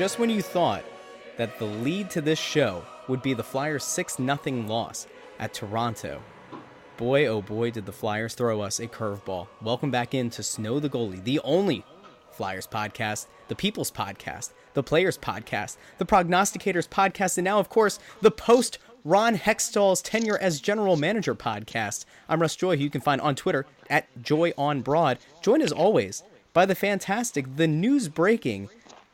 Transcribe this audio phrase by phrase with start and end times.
[0.00, 0.82] Just when you thought
[1.36, 5.06] that the lead to this show would be the Flyers' 6 0 loss
[5.38, 6.22] at Toronto,
[6.96, 9.48] boy oh boy did the Flyers throw us a curveball.
[9.60, 11.84] Welcome back in to Snow the Goalie, the only
[12.30, 17.98] Flyers podcast, the People's podcast, the Players podcast, the Prognosticators podcast, and now, of course,
[18.22, 22.06] the post Ron Hextall's tenure as general manager podcast.
[22.26, 25.18] I'm Russ Joy, who you can find on Twitter at Joy on Broad.
[25.42, 26.22] Joined as always
[26.54, 28.70] by the fantastic, the news breaking,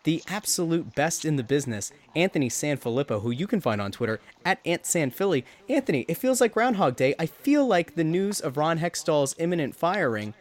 [0.07, 4.63] the absolute best in the business, Anthony Sanfilippo, who you can find on Twitter at
[4.63, 5.43] AntSanPhilly.
[5.69, 7.17] Anthony, it feels like Groundhog Day.
[7.19, 10.33] I feel like the news of Ron Hextall's imminent firing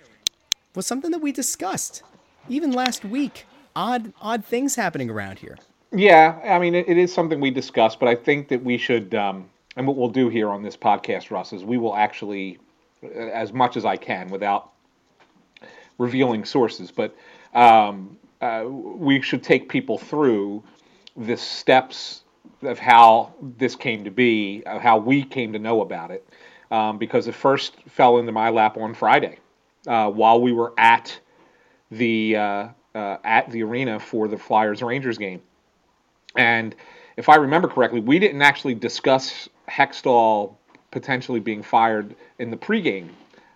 [0.76, 2.04] was something that we discussed
[2.48, 3.48] even last week.
[3.76, 5.58] Odd, odd things happening around here.
[5.92, 9.16] Yeah, I mean, it, it is something we discussed, but I think that we should,
[9.16, 12.60] um, and what we'll do here on this podcast, Russ, is we will actually,
[13.16, 14.74] as much as I can, without
[15.98, 17.16] revealing sources, but
[17.56, 18.18] um,
[18.68, 20.64] we should take people through
[21.16, 22.24] the steps
[22.62, 26.28] of how this came to be, of how we came to know about it,
[26.72, 29.40] um, because it first fell into my lap on Friday
[29.88, 31.18] uh, while we were at
[31.92, 35.42] the uh, uh, at the arena for the Flyers Rangers game,
[36.36, 36.76] and
[37.18, 40.56] if I remember correctly, we didn't actually discuss Hextall
[40.92, 43.10] potentially being fired in the pregame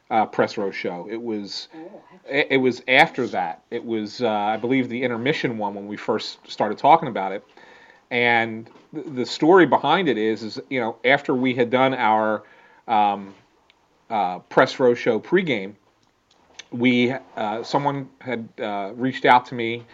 [0.10, 1.08] uh, press row show.
[1.10, 1.68] It was
[2.28, 3.64] it, it was after that.
[3.72, 7.46] It was uh, I believe the intermission one when we first started talking about it.
[8.12, 12.44] And th- the story behind it is is you know after we had done our
[12.88, 13.34] um,
[14.10, 15.76] uh, press row show pregame,
[16.72, 19.86] we uh, someone had uh, reached out to me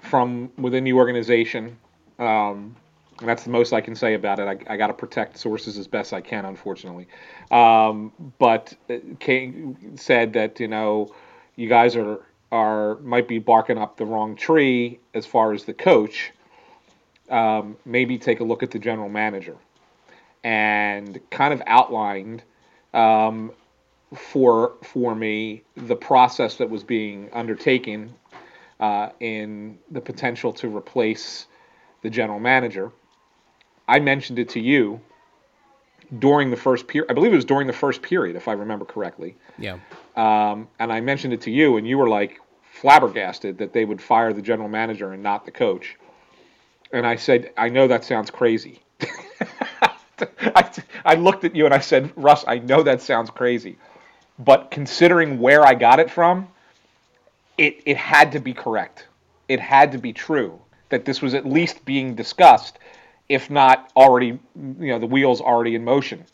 [0.00, 1.76] from within the organization.
[2.18, 2.76] Um,
[3.20, 4.66] and that's the most I can say about it.
[4.68, 7.06] I, I got to protect sources as best I can, unfortunately.
[7.50, 8.74] Um, but
[9.20, 11.14] Kane said that you know
[11.56, 15.74] you guys are are might be barking up the wrong tree as far as the
[15.74, 16.32] coach.
[17.30, 19.56] Um, maybe take a look at the general manager,
[20.42, 22.42] and kind of outlined
[22.92, 23.52] um,
[24.14, 28.14] for for me the process that was being undertaken
[28.80, 31.46] uh, in the potential to replace
[32.02, 32.92] the general manager.
[33.86, 35.00] I mentioned it to you
[36.18, 37.10] during the first period.
[37.10, 39.36] I believe it was during the first period, if I remember correctly.
[39.58, 39.78] Yeah.
[40.16, 42.40] Um, and I mentioned it to you, and you were like
[42.72, 45.96] flabbergasted that they would fire the general manager and not the coach.
[46.92, 48.80] And I said, I know that sounds crazy.
[50.20, 50.70] I,
[51.04, 53.78] I looked at you and I said, Russ, I know that sounds crazy.
[54.38, 56.48] But considering where I got it from,
[57.58, 59.06] it, it had to be correct.
[59.48, 62.78] It had to be true that this was at least being discussed,
[63.28, 64.40] if not already, you
[64.78, 66.24] know, the wheels already in motion,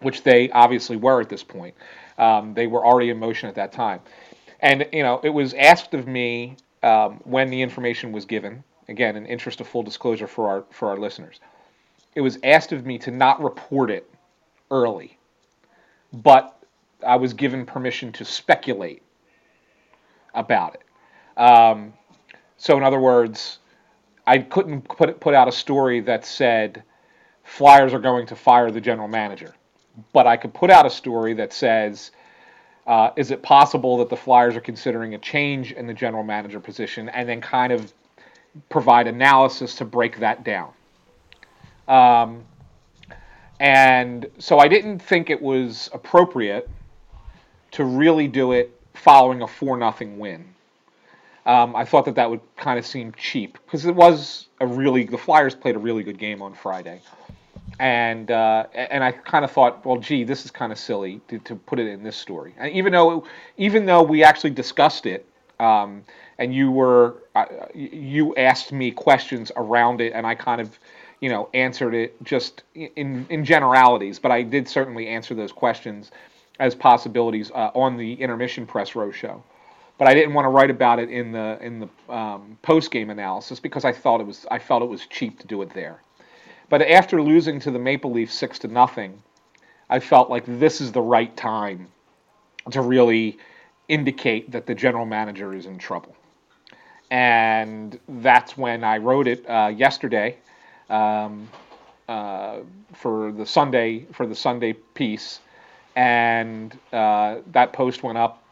[0.00, 1.74] which they obviously were at this point.
[2.18, 4.00] Um, they were already in motion at that time.
[4.60, 9.16] And, you know, it was asked of me um, when the information was given, again,
[9.16, 11.40] in interest of full disclosure for our, for our listeners,
[12.14, 14.10] it was asked of me to not report it
[14.70, 15.18] early,
[16.12, 16.60] but
[17.06, 19.02] I was given permission to speculate
[20.34, 21.40] about it.
[21.40, 21.92] Um,
[22.56, 23.58] so, in other words,
[24.28, 26.82] I couldn't put put out a story that said
[27.44, 29.54] Flyers are going to fire the general manager,
[30.12, 32.10] but I could put out a story that says,
[32.86, 36.60] uh, is it possible that the Flyers are considering a change in the general manager
[36.60, 37.94] position, and then kind of
[38.68, 40.72] provide analysis to break that down.
[41.88, 42.44] Um,
[43.60, 46.68] and so I didn't think it was appropriate
[47.70, 50.54] to really do it following a four nothing win.
[51.48, 55.04] Um, I thought that that would kind of seem cheap because it was a really
[55.04, 57.00] the Flyers played a really good game on Friday,
[57.78, 61.38] and uh, and I kind of thought, well, gee, this is kind of silly to,
[61.38, 62.54] to put it in this story.
[62.58, 63.24] And even though
[63.56, 65.26] even though we actually discussed it,
[65.58, 66.04] um,
[66.36, 70.78] and you were uh, you asked me questions around it, and I kind of
[71.20, 76.10] you know answered it just in in generalities, but I did certainly answer those questions
[76.60, 79.42] as possibilities uh, on the intermission press row show
[79.98, 83.10] but I didn't want to write about it in the in the um, post game
[83.10, 86.00] analysis because I thought it was I felt it was cheap to do it there.
[86.70, 89.22] But after losing to the Maple Leafs six to nothing,
[89.90, 91.88] I felt like this is the right time
[92.70, 93.38] to really
[93.88, 96.14] indicate that the general manager is in trouble,
[97.10, 100.36] and that's when I wrote it uh, yesterday
[100.90, 101.48] um,
[102.08, 102.58] uh,
[102.94, 105.40] for the Sunday for the Sunday piece,
[105.96, 108.44] and uh, that post went up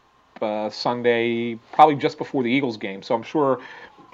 [0.43, 3.03] uh, Sunday, probably just before the Eagles game.
[3.03, 3.61] So I'm sure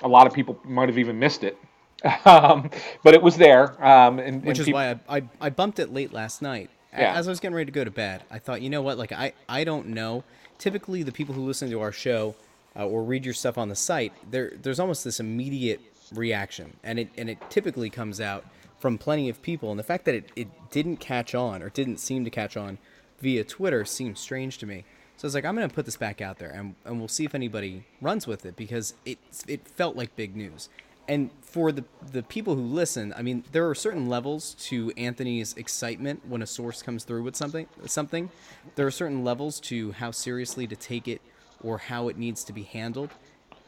[0.03, 1.59] a lot of people might have even missed it.
[2.25, 2.71] um,
[3.03, 3.83] but it was there.
[3.85, 6.71] Um, and, Which and is why I, I, I bumped it late last night.
[6.93, 7.17] Yeah.
[7.17, 8.99] As I was getting ready to go to bed, I thought, you know what?
[8.99, 10.25] Like, I, I don't know.
[10.59, 12.35] Typically, the people who listen to our show
[12.77, 15.81] uh, or read your stuff on the site, there there's almost this immediate
[16.15, 18.45] reaction, and it and it typically comes out
[18.79, 19.71] from plenty of people.
[19.71, 22.79] And the fact that it, it didn't catch on or didn't seem to catch on
[23.21, 24.85] via Twitter seems strange to me.
[25.23, 27.07] So I was like, I'm going to put this back out there, and, and we'll
[27.07, 30.69] see if anybody runs with it because it it felt like big news.
[31.07, 35.55] And for the the people who listen, I mean, there are certain levels to Anthony's
[35.55, 37.69] excitement when a source comes through with something.
[37.87, 38.31] Something,
[38.75, 41.21] there are certain levels to how seriously to take it
[41.63, 43.11] or how it needs to be handled.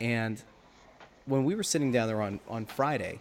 [0.01, 0.43] And
[1.27, 3.21] when we were sitting down there on on Friday,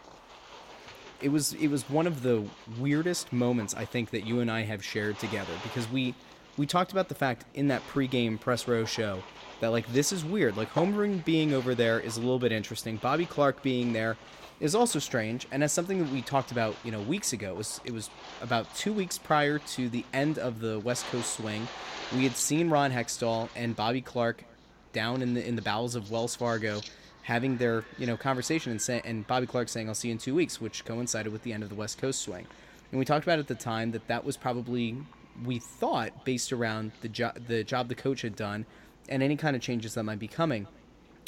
[1.21, 2.43] it was it was one of the
[2.79, 6.15] weirdest moments I think that you and I have shared together because we
[6.57, 9.23] we talked about the fact in that pregame press row show
[9.59, 10.57] that like this is weird.
[10.57, 12.97] Like Holmgren being over there is a little bit interesting.
[12.97, 14.17] Bobby Clarke being there
[14.59, 17.51] is also strange, and as something that we talked about, you know, weeks ago.
[17.51, 18.09] It was it was
[18.41, 21.67] about two weeks prior to the end of the West Coast swing.
[22.15, 24.43] We had seen Ron Hextall and Bobby Clarke
[24.91, 26.81] down in the in the bowels of Wells Fargo
[27.23, 30.17] having their you know conversation and say, and Bobby Clarke saying I'll see you in
[30.17, 32.45] two weeks, which coincided with the end of the West Coast swing.
[32.91, 34.97] And we talked about at the time that that was probably
[35.43, 38.65] we thought based around the job the job the coach had done
[39.09, 40.67] and any kind of changes that might be coming.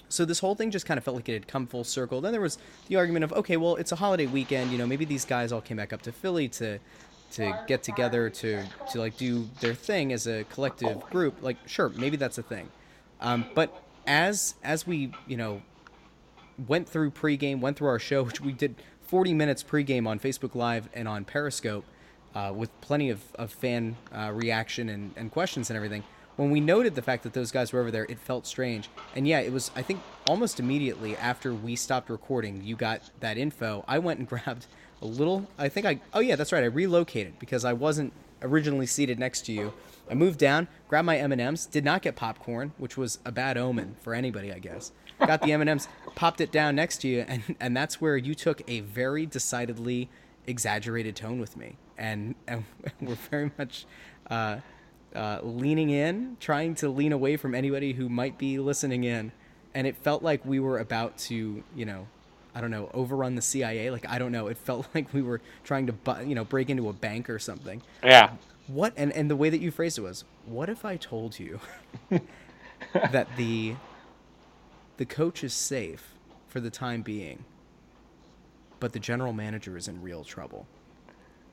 [0.08, 2.22] So this whole thing just kind of felt like it had come full circle.
[2.22, 2.58] Then there was
[2.88, 5.62] the argument of okay, well it's a holiday weekend, you know maybe these guys all
[5.62, 6.80] came back up to Philly to
[7.32, 11.42] to get together to to like do their thing as a collective group.
[11.42, 12.70] Like sure, maybe that's a thing.
[13.22, 15.62] Um, but as as we you know
[16.68, 18.76] went through pregame, went through our show, which we did
[19.08, 21.86] 40 minutes pregame on Facebook Live and on Periscope,
[22.36, 26.04] uh, with plenty of, of fan uh, reaction and, and questions and everything.
[26.36, 28.90] When we noted the fact that those guys were over there, it felt strange.
[29.16, 33.38] And yeah, it was, I think, almost immediately after we stopped recording, you got that
[33.38, 33.86] info.
[33.88, 34.68] I went and grabbed
[35.02, 38.12] a little, I think I, oh yeah, that's right, I relocated because I wasn't
[38.42, 39.74] originally seated next to you.
[40.10, 43.96] I moved down, grabbed my M&Ms, did not get popcorn, which was a bad omen
[44.02, 44.92] for anybody, I guess.
[45.26, 48.62] Got the M&Ms, popped it down next to you, and and that's where you took
[48.70, 50.10] a very decidedly
[50.46, 52.66] exaggerated tone with me, and and
[53.02, 53.86] we're very much
[54.30, 54.58] uh,
[55.16, 59.32] uh, leaning in, trying to lean away from anybody who might be listening in,
[59.74, 62.08] and it felt like we were about to, you know,
[62.54, 63.92] I don't know, overrun the CIA.
[63.92, 64.48] Like I don't know.
[64.48, 67.40] It felt like we were trying to, bu- you know, break into a bank or
[67.40, 67.82] something.
[68.04, 68.32] Yeah.
[68.68, 71.60] What and and the way that you phrased it was, what if I told you
[72.94, 73.76] that the
[74.98, 76.14] the coach is safe
[76.48, 77.44] for the time being,
[78.80, 80.66] but the general manager is in real trouble.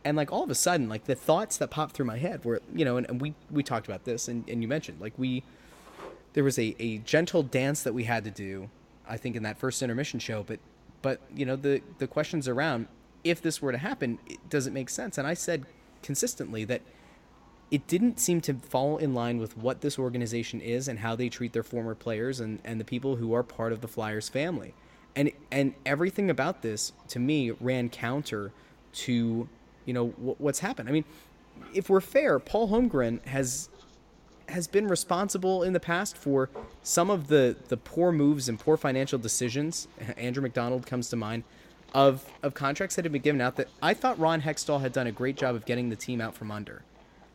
[0.04, 2.60] And like all of a sudden, like the thoughts that popped through my head were,
[2.74, 5.44] you know, and, and we we talked about this, and, and you mentioned like we
[6.32, 8.70] there was a, a gentle dance that we had to do,
[9.06, 10.42] I think, in that first intermission show.
[10.42, 10.58] But
[11.02, 12.88] but you know the the questions around
[13.24, 15.18] if this were to happen, it, does it make sense?
[15.18, 15.66] And I said
[16.02, 16.82] consistently that
[17.70, 21.28] it didn't seem to fall in line with what this organization is and how they
[21.28, 24.74] treat their former players and, and the people who are part of the Flyers family.
[25.14, 28.52] And and everything about this to me ran counter
[28.92, 29.48] to
[29.84, 30.88] you know w- what's happened.
[30.88, 31.04] I mean,
[31.74, 33.68] if we're fair, Paul Holmgren has
[34.48, 36.50] has been responsible in the past for
[36.82, 39.88] some of the the poor moves and poor financial decisions.
[40.16, 41.44] Andrew MacDonald comes to mind
[41.94, 45.06] of of contracts that have been given out that I thought Ron Hextall had done
[45.06, 46.82] a great job of getting the team out from under.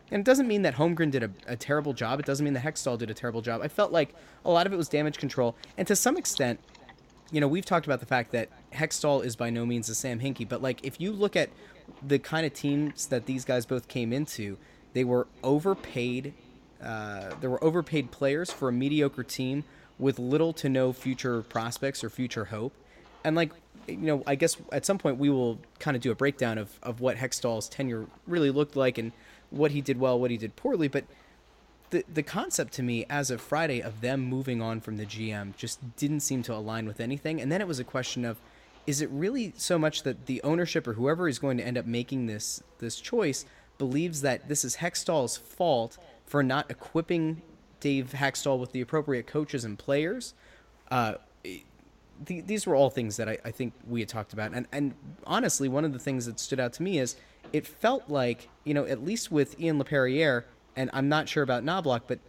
[0.09, 2.21] And it doesn't mean that Holmgren did a, a, terrible job.
[2.21, 3.61] It doesn't mean that Hextall did a terrible job.
[3.61, 5.57] I felt like a lot of it was damage control.
[5.77, 6.61] And to some extent,
[7.29, 10.21] you know, we've talked about the fact that Hextall is by no means a Sam
[10.21, 11.49] Hinkie, but like if you look at
[12.05, 14.57] the kind of teams that these guys both came into,
[14.93, 16.33] they were overpaid.
[16.81, 19.63] Uh, there were overpaid players for a mediocre team
[19.99, 22.73] with little to no future prospects or future hope.
[23.23, 23.51] And like,
[23.87, 26.77] you know, I guess at some point we will kind of do a breakdown of,
[26.83, 29.11] of what Hextall's tenure really looked like and
[29.49, 31.05] what he did well, what he did poorly, but
[31.89, 35.55] the the concept to me as of Friday of them moving on from the GM
[35.55, 37.39] just didn't seem to align with anything.
[37.39, 38.39] And then it was a question of
[38.87, 41.85] is it really so much that the ownership or whoever is going to end up
[41.85, 43.45] making this this choice
[43.77, 47.41] believes that this is Hextall's fault for not equipping
[47.79, 50.33] Dave Hakstol with the appropriate coaches and players?
[50.89, 54.53] Uh, the, these were all things that I, I think we had talked about.
[54.53, 57.15] And, and honestly, one of the things that stood out to me is
[57.53, 60.43] it felt like, you know, at least with Ian LaPerriere,
[60.75, 62.19] and I'm not sure about Knoblauch, but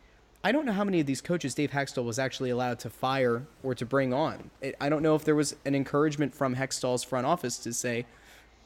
[0.45, 3.47] I don't know how many of these coaches Dave Hakstol was actually allowed to fire
[3.63, 4.51] or to bring on.
[4.61, 8.07] It, I don't know if there was an encouragement from Hextall's front office to say,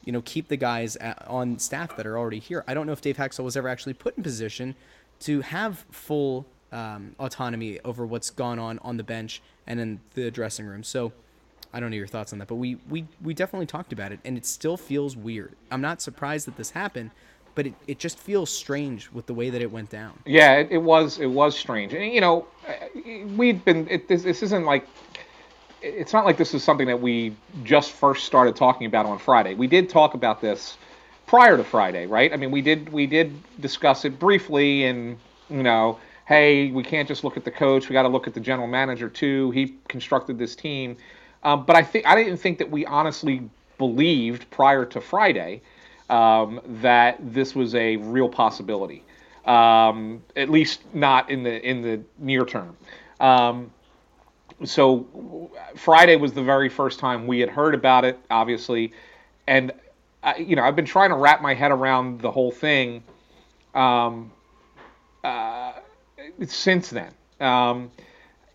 [0.05, 2.63] you know, keep the guys at, on staff that are already here.
[2.67, 4.75] I don't know if Dave Hakstol was ever actually put in position
[5.21, 10.29] to have full um, autonomy over what's gone on on the bench and in the
[10.29, 10.83] dressing room.
[10.83, 11.11] So
[11.73, 14.19] I don't know your thoughts on that, but we we we definitely talked about it,
[14.23, 15.55] and it still feels weird.
[15.71, 17.11] I'm not surprised that this happened,
[17.55, 20.17] but it, it just feels strange with the way that it went down.
[20.25, 22.45] Yeah, it, it was it was strange, and you know,
[23.35, 24.87] we've been it, this this isn't like
[25.81, 29.53] it's not like this is something that we just first started talking about on Friday.
[29.53, 30.77] We did talk about this
[31.25, 32.31] prior to Friday, right?
[32.31, 35.17] I mean, we did we did discuss it briefly, and
[35.49, 38.33] you know, hey, we can't just look at the coach; we got to look at
[38.33, 39.51] the general manager too.
[39.51, 40.97] He constructed this team,
[41.43, 45.61] um, but I think I didn't think that we honestly believed prior to Friday
[46.09, 49.03] um, that this was a real possibility,
[49.45, 52.75] um, at least not in the in the near term.
[53.19, 53.71] Um,
[54.63, 58.93] so Friday was the very first time we had heard about it, obviously,
[59.47, 59.71] and
[60.23, 63.03] I, you know I've been trying to wrap my head around the whole thing
[63.73, 64.31] um,
[65.23, 65.73] uh,
[66.45, 67.91] since then, um,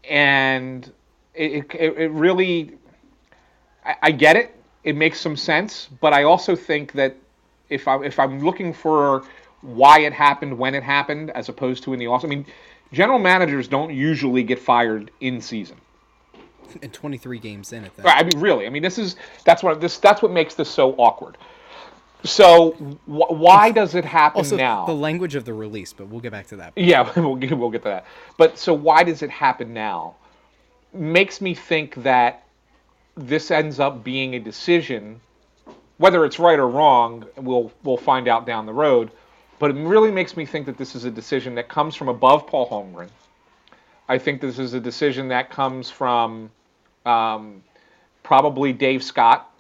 [0.09, 0.91] and
[1.35, 2.79] it, it, it really
[3.85, 4.55] I, I, get it.
[4.85, 7.17] It makes some sense, but I also think that
[7.71, 9.25] if I if I'm looking for
[9.61, 12.47] why it happened when it happened, as opposed to in the off, I mean,
[12.93, 15.77] general managers don't usually get fired in season
[16.83, 18.07] and 23 games in at that.
[18.07, 18.67] I mean, really.
[18.67, 21.37] I mean, this is that's what this that's what makes this so awkward.
[22.25, 22.73] So
[23.07, 24.87] wh- why does it happen also, now?
[24.87, 26.73] The language of the release, but we'll get back to that.
[26.77, 28.07] Yeah, we'll get, we'll get to that.
[28.37, 30.17] But so why does it happen now?
[30.93, 32.45] Makes me think that
[33.17, 35.21] this ends up being a decision,
[35.99, 39.11] whether it's right or wrong, we'll we'll find out down the road.
[39.59, 42.47] But it really makes me think that this is a decision that comes from above
[42.47, 43.09] Paul Holmgren.
[44.09, 46.51] I think this is a decision that comes from
[47.05, 47.63] um,
[48.23, 49.53] probably Dave Scott,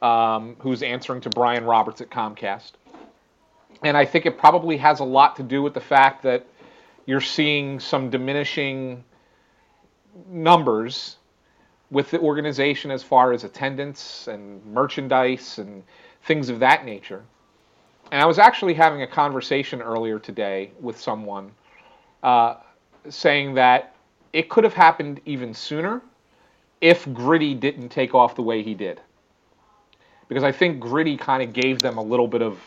[0.00, 2.72] um, who's answering to Brian Roberts at Comcast.
[3.82, 6.46] And I think it probably has a lot to do with the fact that
[7.06, 9.04] you're seeing some diminishing
[10.26, 11.16] numbers
[11.94, 15.84] with the organization as far as attendance and merchandise and
[16.24, 17.22] things of that nature.
[18.10, 21.52] And I was actually having a conversation earlier today with someone
[22.24, 22.56] uh,
[23.08, 23.94] saying that
[24.32, 26.02] it could have happened even sooner
[26.80, 29.00] if Gritty didn't take off the way he did.
[30.28, 32.58] Because I think Gritty kind of gave them a little bit of,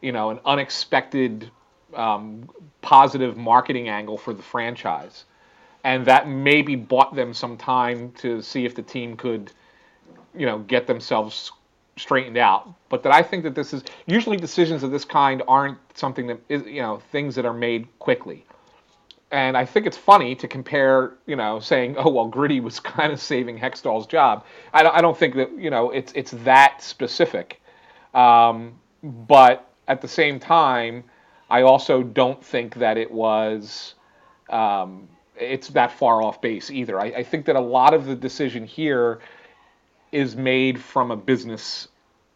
[0.00, 1.50] you know, an unexpected
[1.94, 2.48] um,
[2.80, 5.26] positive marketing angle for the franchise.
[5.84, 9.52] And that maybe bought them some time to see if the team could,
[10.36, 11.50] you know, get themselves
[11.96, 12.72] straightened out.
[12.88, 16.38] But that I think that this is usually decisions of this kind aren't something that
[16.48, 18.44] is, you know, things that are made quickly.
[19.30, 23.12] And I think it's funny to compare, you know, saying, "Oh well, Gritty was kind
[23.12, 26.82] of saving Hextall's job." I don't, I don't think that you know it's it's that
[26.82, 27.60] specific,
[28.14, 31.04] um, but at the same time,
[31.48, 33.94] I also don't think that it was
[34.50, 37.00] um, it's that far off base either.
[37.00, 39.20] I, I think that a lot of the decision here
[40.10, 41.88] is made from a business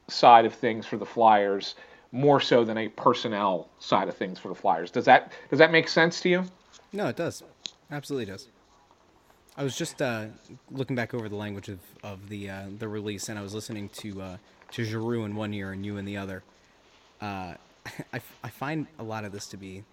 [0.09, 1.75] side of things for the Flyers
[2.13, 4.91] more so than a personnel side of things for the Flyers.
[4.91, 6.45] Does that does that make sense to you?
[6.93, 7.43] No, it does.
[7.91, 8.49] Absolutely does.
[9.59, 10.27] I was just uh,
[10.71, 13.89] looking back over the language of, of the uh, the release, and I was listening
[13.91, 14.37] to uh,
[14.73, 16.43] to Giroux in one ear and you in the other.
[17.21, 17.55] Uh,
[18.13, 19.85] I, I find a lot of this to be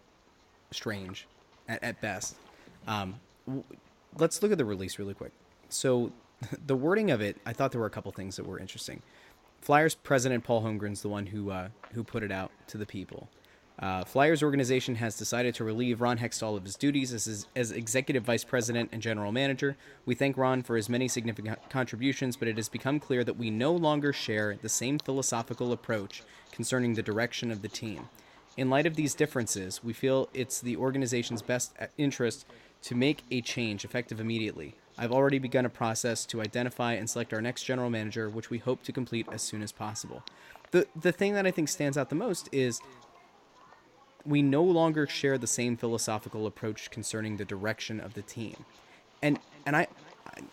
[0.72, 1.28] strange,
[1.68, 2.36] at, at best.
[2.88, 3.64] Um, w-
[4.18, 5.32] let's look at the release really quick.
[5.70, 6.12] So,
[6.66, 9.02] the wording of it, I thought there were a couple things that were interesting.
[9.62, 13.30] Flyers president Paul Holmgren's the one who uh, who put it out to the people.
[13.80, 17.72] Uh, Flyers organization has decided to relieve Ron Hextall of his duties as, his, as
[17.72, 19.76] executive vice president and general manager.
[20.06, 23.50] We thank Ron for his many significant contributions, but it has become clear that we
[23.50, 26.22] no longer share the same philosophical approach
[26.52, 28.10] concerning the direction of the team.
[28.56, 32.46] In light of these differences, we feel it's the organization's best interest
[32.84, 34.76] to make a change effective immediately.
[34.98, 38.60] I've already begun a process to identify and select our next general manager, which we
[38.60, 40.24] hope to complete as soon as possible.
[40.72, 42.80] The, the thing that I think stands out the most is
[44.26, 48.66] we no longer share the same philosophical approach concerning the direction of the team.
[49.22, 49.88] And and I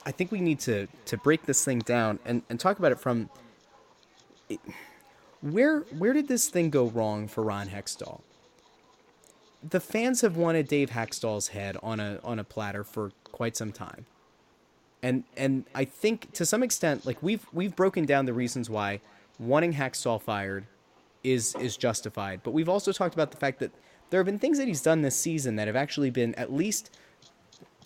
[0.04, 3.00] I think we need to to break this thing down and, and talk about it
[3.00, 3.30] from
[4.48, 4.60] it,
[5.40, 8.20] where where did this thing go wrong for Ron Hextall?
[9.68, 13.72] The fans have wanted Dave Hakstol's head on a on a platter for quite some
[13.72, 14.06] time.
[15.02, 19.00] And and I think to some extent like we've we've broken down the reasons why
[19.38, 20.66] wanting Hakstol fired
[21.22, 22.40] is is justified.
[22.42, 23.72] But we've also talked about the fact that
[24.10, 26.90] there have been things that he's done this season that have actually been at least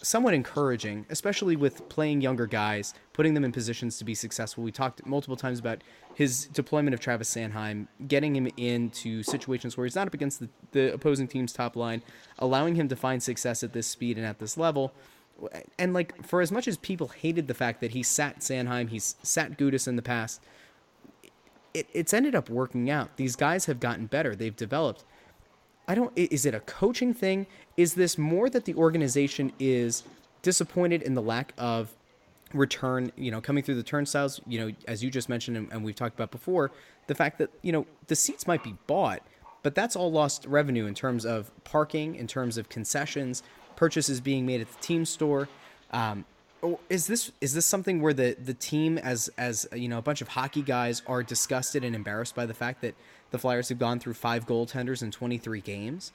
[0.05, 4.63] somewhat encouraging, especially with playing younger guys, putting them in positions to be successful.
[4.63, 5.83] We talked multiple times about
[6.15, 10.49] his deployment of Travis Sanheim, getting him into situations where he's not up against the,
[10.73, 12.03] the opposing team's top line,
[12.39, 14.93] allowing him to find success at this speed and at this level.
[15.79, 19.17] And like for as much as people hated the fact that he sat Sanheim, he's
[19.23, 20.41] sat Gudas in the past,
[21.73, 23.17] it, it's ended up working out.
[23.17, 24.37] These guys have gotten better.
[24.37, 25.05] They've developed.
[25.87, 26.13] I don't.
[26.17, 27.47] Is it a coaching thing?
[27.77, 30.03] Is this more that the organization is
[30.43, 31.95] disappointed in the lack of
[32.55, 35.85] return, you know, coming through the turnstiles, you know, as you just mentioned and, and
[35.85, 36.71] we've talked about before,
[37.09, 39.23] the fact that, you know, the seats might be bought,
[39.63, 43.43] but that's all lost revenue in terms of parking, in terms of concessions,
[43.77, 45.49] purchases being made at the team store.
[45.91, 46.25] Um,
[46.89, 50.23] is this is this something where the the team as as you know a bunch
[50.23, 52.95] of hockey guys are disgusted and embarrassed by the fact that
[53.35, 56.13] the Flyers have gone through five goaltenders in 23 games?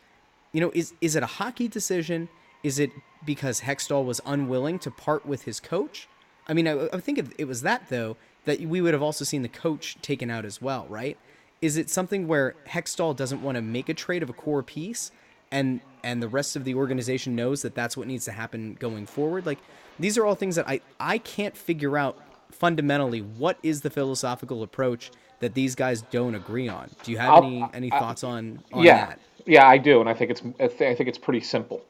[0.53, 2.29] You know, is is it a hockey decision?
[2.63, 2.91] Is it
[3.25, 6.07] because Hextall was unwilling to part with his coach?
[6.47, 9.41] I mean, I, I think it was that though, that we would have also seen
[9.41, 11.17] the coach taken out as well, right?
[11.61, 15.11] Is it something where Hextall doesn't want to make a trade of a core piece,
[15.51, 19.05] and and the rest of the organization knows that that's what needs to happen going
[19.05, 19.45] forward?
[19.45, 19.59] Like,
[19.99, 22.17] these are all things that I I can't figure out
[22.49, 26.89] fundamentally what is the philosophical approach that these guys don't agree on.
[27.03, 29.19] Do you have I'll, any any I, thoughts on, on yeah, that?
[29.45, 31.83] Yeah, I do, and I think it's I think it's pretty simple.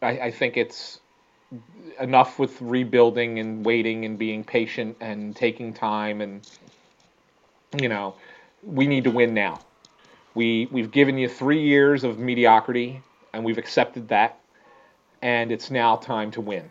[0.00, 1.00] I, I think it's
[2.00, 6.48] enough with rebuilding and waiting and being patient and taking time and
[7.80, 8.14] you know
[8.62, 9.60] we need to win now.
[10.34, 14.38] We we've given you three years of mediocrity and we've accepted that,
[15.20, 16.70] and it's now time to win.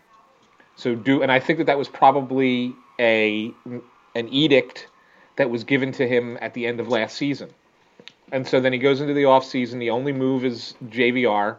[0.76, 3.54] So do and I think that that was probably a
[4.16, 4.88] an edict
[5.36, 7.50] that was given to him at the end of last season.
[8.32, 9.80] And so then he goes into the offseason.
[9.80, 11.58] The only move is JVR.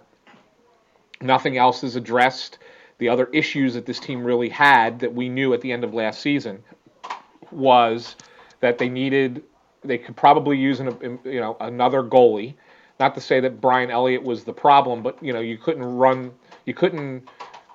[1.21, 2.59] Nothing else is addressed.
[2.99, 5.93] The other issues that this team really had that we knew at the end of
[5.93, 6.63] last season
[7.51, 8.17] was
[8.61, 9.43] that they needed
[9.85, 12.55] they could probably use an, you know another goalie.
[13.01, 16.33] Not to say that Brian Elliott was the problem, but you know you couldn't run
[16.65, 17.29] you couldn't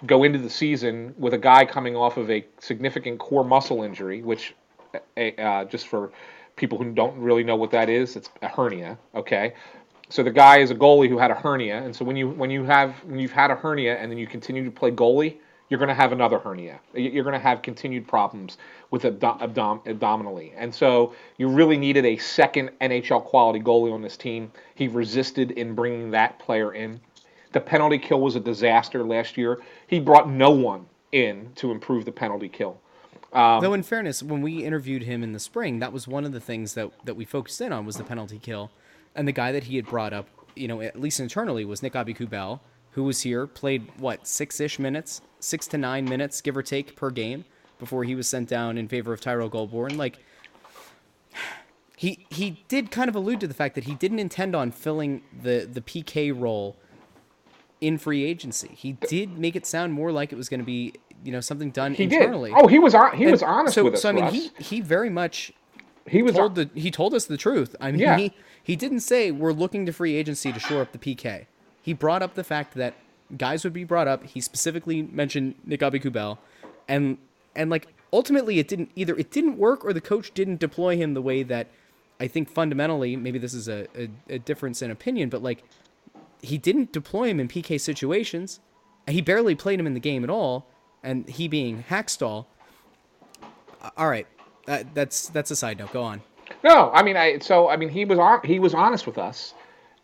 [0.05, 4.21] go into the season with a guy coming off of a significant core muscle injury,
[4.21, 4.55] which
[5.17, 6.11] uh, just for
[6.55, 8.97] people who don't really know what that is, it's a hernia.
[9.15, 9.53] Okay,
[10.09, 12.49] so the guy is a goalie who had a hernia, and so when you when
[12.49, 15.37] you have when you've had a hernia and then you continue to play goalie,
[15.69, 16.79] you're going to have another hernia.
[16.93, 18.57] You're going to have continued problems
[18.89, 24.01] with abdom- abdom- abdominally, and so you really needed a second NHL quality goalie on
[24.01, 24.51] this team.
[24.75, 26.99] He resisted in bringing that player in.
[27.51, 29.61] The penalty kill was a disaster last year.
[29.87, 32.79] He brought no one in to improve the penalty kill.
[33.37, 36.31] Um, Though, in fairness, when we interviewed him in the spring, that was one of
[36.31, 38.71] the things that, that we focused in on was the penalty kill.
[39.13, 41.93] And the guy that he had brought up, you know, at least internally, was Nick
[41.93, 46.63] Aube-Kubel, who was here, played, what, six ish minutes, six to nine minutes, give or
[46.63, 47.45] take, per game
[47.77, 49.97] before he was sent down in favor of Tyrell Goulbourne.
[49.97, 50.17] Like,
[51.95, 55.21] he, he did kind of allude to the fact that he didn't intend on filling
[55.43, 56.75] the, the PK role
[57.81, 58.71] in free agency.
[58.73, 61.71] He did make it sound more like it was going to be you know something
[61.71, 62.51] done he internally.
[62.51, 62.59] Did.
[62.61, 63.15] Oh, he was on.
[63.15, 64.01] He and was honest so, with us.
[64.01, 64.33] So I mean, Russ.
[64.33, 65.51] he he very much
[66.07, 67.75] he was told the he told us the truth.
[67.79, 68.17] I mean, yeah.
[68.17, 71.45] he he didn't say we're looking to free agency to shore up the PK.
[71.81, 72.95] He brought up the fact that
[73.37, 74.23] guys would be brought up.
[74.23, 76.37] He specifically mentioned Nick Aube-Kubel,
[76.87, 77.17] and
[77.55, 81.13] and like ultimately it didn't either it didn't work or the coach didn't deploy him
[81.13, 81.67] the way that
[82.19, 85.63] I think fundamentally maybe this is a, a, a difference in opinion, but like
[86.41, 88.59] he didn't deploy him in PK situations.
[89.07, 90.67] He barely played him in the game at all
[91.03, 92.45] and he being Hakstol.
[93.81, 94.27] Uh, all right,
[94.65, 95.91] that, that's that's a side note.
[95.91, 96.21] Go on.
[96.63, 99.53] No, I mean, I so I mean he was on he was honest with us,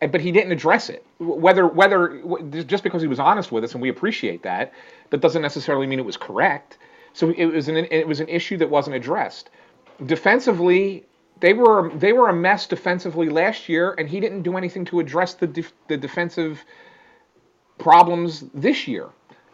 [0.00, 1.04] but he didn't address it.
[1.18, 2.22] Whether whether
[2.66, 4.72] just because he was honest with us and we appreciate that,
[5.10, 6.78] that doesn't necessarily mean it was correct.
[7.12, 9.50] So it was an it was an issue that wasn't addressed.
[10.06, 11.04] Defensively,
[11.40, 15.00] they were they were a mess defensively last year, and he didn't do anything to
[15.00, 16.64] address the def, the defensive
[17.78, 19.10] problems this year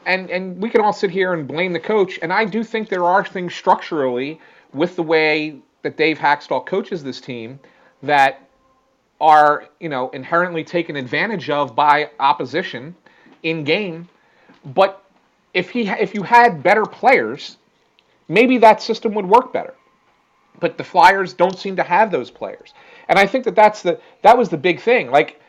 [0.07, 2.19] and and we can all sit here and blame the coach.
[2.23, 4.41] And I do think there are things structurally
[4.73, 7.59] with the way that Dave Hakstol coaches this team
[8.03, 8.41] that
[9.21, 12.95] are you know inherently taken advantage of by opposition
[13.43, 14.09] in game.
[14.65, 15.03] But
[15.55, 17.59] if he if you had better players,
[18.29, 19.75] maybe that system would work better.
[20.59, 22.75] But the Flyers don't seem to have those players,
[23.09, 25.11] and I think that that's the that was the big thing.
[25.11, 25.41] Like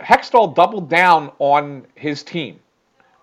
[0.00, 2.60] Hextall doubled down on his team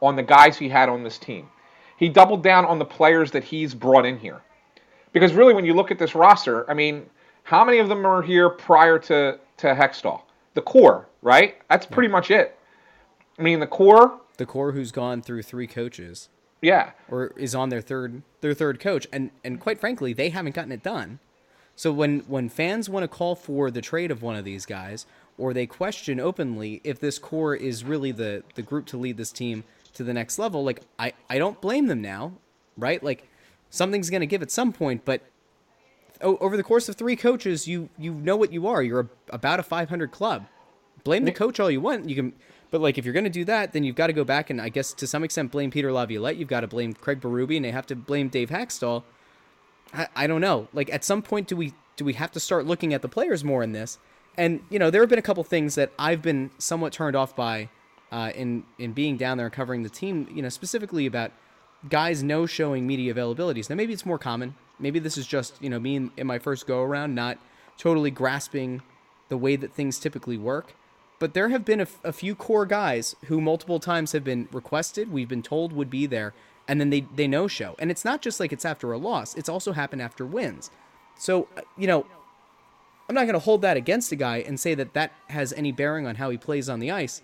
[0.02, 1.50] on the guys he had on this team.
[1.98, 4.42] He doubled down on the players that he's brought in here.
[5.14, 7.06] Because really, when you look at this roster, I mean,
[7.44, 10.22] how many of them are here prior to, to Hextall?
[10.54, 11.56] The core, right?
[11.70, 12.58] That's pretty much it.
[13.38, 14.20] I mean, the core.
[14.38, 16.30] The core who's gone through three coaches.
[16.62, 16.92] Yeah.
[17.10, 20.72] Or is on their third their third coach, and and quite frankly, they haven't gotten
[20.72, 21.20] it done.
[21.76, 25.06] So when when fans want to call for the trade of one of these guys,
[25.38, 29.32] or they question openly if this core is really the the group to lead this
[29.32, 32.34] team to the next level, like I, I don't blame them now,
[32.78, 33.02] right?
[33.04, 33.28] Like
[33.70, 35.22] something's going to give at some point, but
[36.22, 38.84] over the course of three coaches, you you know what you are.
[38.84, 40.46] You're a, about a 500 club.
[41.04, 42.08] Blame the coach all you want.
[42.08, 42.34] You can,
[42.70, 44.62] but like if you're going to do that, then you've got to go back and
[44.62, 46.38] I guess to some extent blame Peter Laviolette.
[46.38, 49.04] You've got to blame Craig Berube, and they have to blame Dave Hakstol
[49.94, 50.68] I, I don't know.
[50.74, 53.44] Like at some point, do we do we have to start looking at the players
[53.44, 53.98] more in this?
[54.38, 57.36] And you know, there have been a couple things that I've been somewhat turned off
[57.36, 57.70] by
[58.12, 60.28] uh, in in being down there and covering the team.
[60.34, 61.32] You know, specifically about
[61.90, 63.70] guys no showing media availabilities.
[63.70, 64.56] Now maybe it's more common.
[64.80, 67.38] Maybe this is just you know me in, in my first go around not
[67.78, 68.82] totally grasping
[69.30, 70.76] the way that things typically work.
[71.18, 75.12] But there have been a, a few core guys who multiple times have been requested,
[75.12, 76.34] we've been told would be there,
[76.68, 77.76] and then they, they no show.
[77.80, 80.72] And it's not just like it's after a loss, it's also happened after wins.
[81.18, 82.08] So, uh, you know,
[83.08, 85.72] I'm not going to hold that against a guy and say that that has any
[85.72, 87.22] bearing on how he plays on the ice.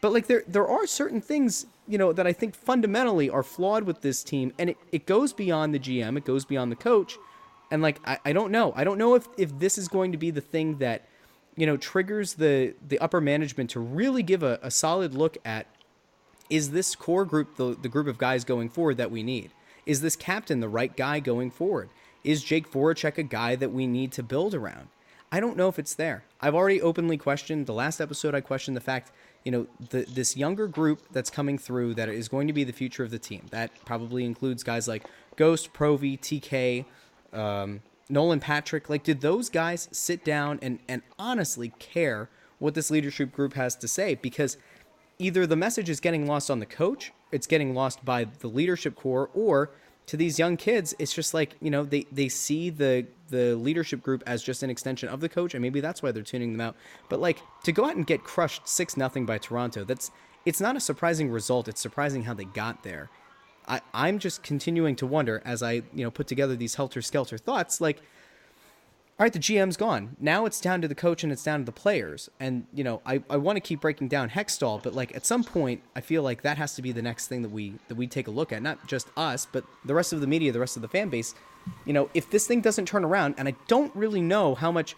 [0.00, 3.84] But like there there are certain things, you know, that I think fundamentally are flawed
[3.84, 7.18] with this team and it, it goes beyond the GM, it goes beyond the coach.
[7.70, 8.72] And like I, I don't know.
[8.74, 11.06] I don't know if, if this is going to be the thing that
[11.56, 15.66] you know, triggers the the upper management to really give a, a solid look at
[16.48, 19.50] is this core group the, the group of guys going forward that we need?
[19.86, 21.90] Is this captain the right guy going forward?
[22.24, 24.88] Is Jake Voracek a guy that we need to build around?
[25.32, 26.24] I don't know if it's there.
[26.40, 28.34] I've already openly questioned the last episode.
[28.34, 29.12] I questioned the fact,
[29.44, 32.72] you know, the, this younger group that's coming through that is going to be the
[32.72, 33.46] future of the team.
[33.50, 35.04] That probably includes guys like
[35.36, 36.84] Ghost, Provy, TK,
[37.32, 42.90] um, Nolan Patrick, like, did those guys sit down and, and honestly care what this
[42.90, 44.16] leadership group has to say?
[44.16, 44.56] Because
[45.18, 48.96] either the message is getting lost on the coach, it's getting lost by the leadership
[48.96, 49.70] core, or
[50.06, 54.02] to these young kids, it's just like, you know, they, they see the the leadership
[54.02, 56.60] group as just an extension of the coach, and maybe that's why they're tuning them
[56.60, 56.76] out.
[57.08, 60.10] But like to go out and get crushed six nothing by Toronto, that's
[60.44, 61.68] it's not a surprising result.
[61.68, 63.10] It's surprising how they got there.
[63.68, 67.38] I, I'm just continuing to wonder as I, you know, put together these helter skelter
[67.38, 67.98] thoughts, like,
[69.18, 70.16] all right, the GM's gone.
[70.18, 72.30] Now it's down to the coach and it's down to the players.
[72.40, 75.44] And, you know, I, I want to keep breaking down Hextall, but like at some
[75.44, 78.06] point I feel like that has to be the next thing that we that we
[78.06, 78.62] take a look at.
[78.62, 81.34] Not just us, but the rest of the media, the rest of the fan base.
[81.84, 84.96] You know, if this thing doesn't turn around, and I don't really know how much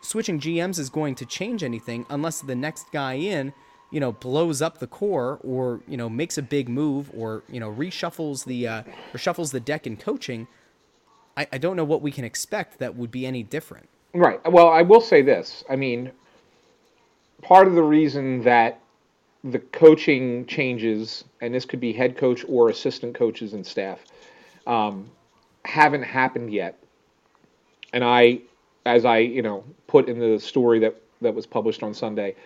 [0.00, 3.52] switching GMs is going to change anything unless the next guy in
[3.90, 7.60] you know, blows up the core or, you know, makes a big move or, you
[7.60, 8.82] know, reshuffles the, uh,
[9.14, 10.46] or shuffles the deck in coaching,
[11.36, 13.88] I, I don't know what we can expect that would be any different.
[14.12, 14.40] Right.
[14.50, 15.62] Well, I will say this.
[15.70, 16.10] I mean,
[17.42, 18.80] part of the reason that
[19.44, 24.00] the coaching changes, and this could be head coach or assistant coaches and staff,
[24.66, 25.08] um,
[25.66, 26.78] haven't happened yet.
[27.92, 28.40] And I,
[28.84, 32.36] as I, you know, put in the story that, that was published on Sunday,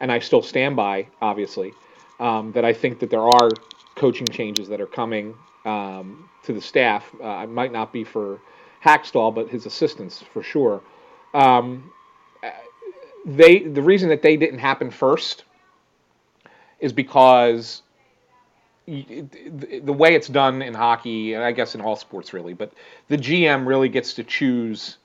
[0.00, 1.72] and I still stand by, obviously,
[2.20, 3.50] um, that I think that there are
[3.94, 5.34] coaching changes that are coming
[5.64, 7.10] um, to the staff.
[7.22, 8.40] Uh, it might not be for
[8.84, 10.82] Hakstol, but his assistants for sure.
[11.34, 11.90] Um,
[13.26, 15.44] they the reason that they didn't happen first
[16.78, 17.82] is because
[18.86, 22.72] the way it's done in hockey, and I guess in all sports really, but
[23.08, 24.98] the GM really gets to choose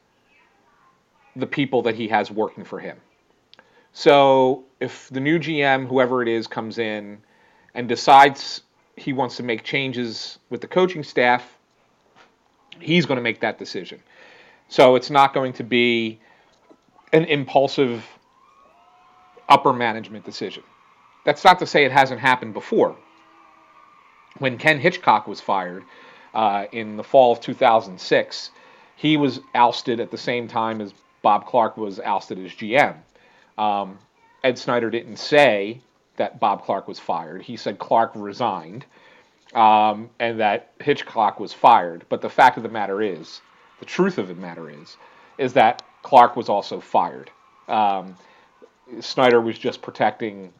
[1.35, 2.97] the people that he has working for him.
[3.93, 7.19] So if the new GM, whoever it is, comes in
[7.73, 8.61] and decides
[8.95, 11.57] he wants to make changes with the coaching staff,
[12.79, 14.01] he's going to make that decision.
[14.69, 16.19] So it's not going to be
[17.13, 18.05] an impulsive
[19.49, 20.63] upper management decision.
[21.25, 22.95] That's not to say it hasn't happened before.
[24.37, 25.83] When Ken Hitchcock was fired
[26.33, 28.51] uh, in the fall of 2006,
[28.95, 32.95] he was ousted at the same time as Bob Clarke was ousted as GM.
[33.57, 33.99] Um,
[34.43, 35.81] Ed Snider didn't say
[36.17, 37.41] that Bob Clarke was fired.
[37.41, 38.85] He said Clarke resigned
[39.53, 42.05] um, and that Hitchcock was fired.
[42.09, 43.41] But the fact of the matter is,
[43.79, 44.97] the truth of the matter is,
[45.37, 47.29] is that Clarke was also fired.
[47.67, 48.15] Um,
[48.99, 50.53] Snider was just protecting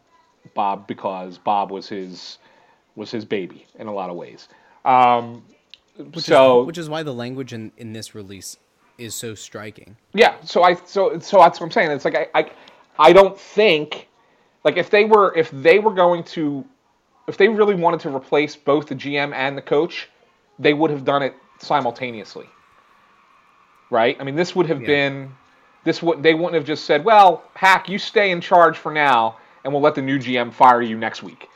[0.54, 2.38] Bob because Bob was his
[2.96, 4.48] was his baby in a lot of ways.
[4.86, 5.44] Um,
[5.98, 8.58] which so, is, which is why the language in, in this release
[8.98, 9.98] is so striking.
[10.14, 10.36] Yeah.
[10.44, 11.92] So I so so that's what I'm saying.
[11.92, 12.52] It's like I, I
[13.00, 14.08] I don't think
[14.64, 16.66] like if they were if they were going to
[17.28, 20.10] if they really wanted to replace both the GM and the coach,
[20.60, 22.48] they would have done it simultaneously.
[23.90, 24.18] Right?
[24.20, 24.88] I mean, this would have yeah.
[24.88, 25.32] been
[25.84, 29.38] this would they wouldn't have just said, "Well, Hack, you stay in charge for now,
[29.64, 31.50] and we'll let the new GM fire you next week."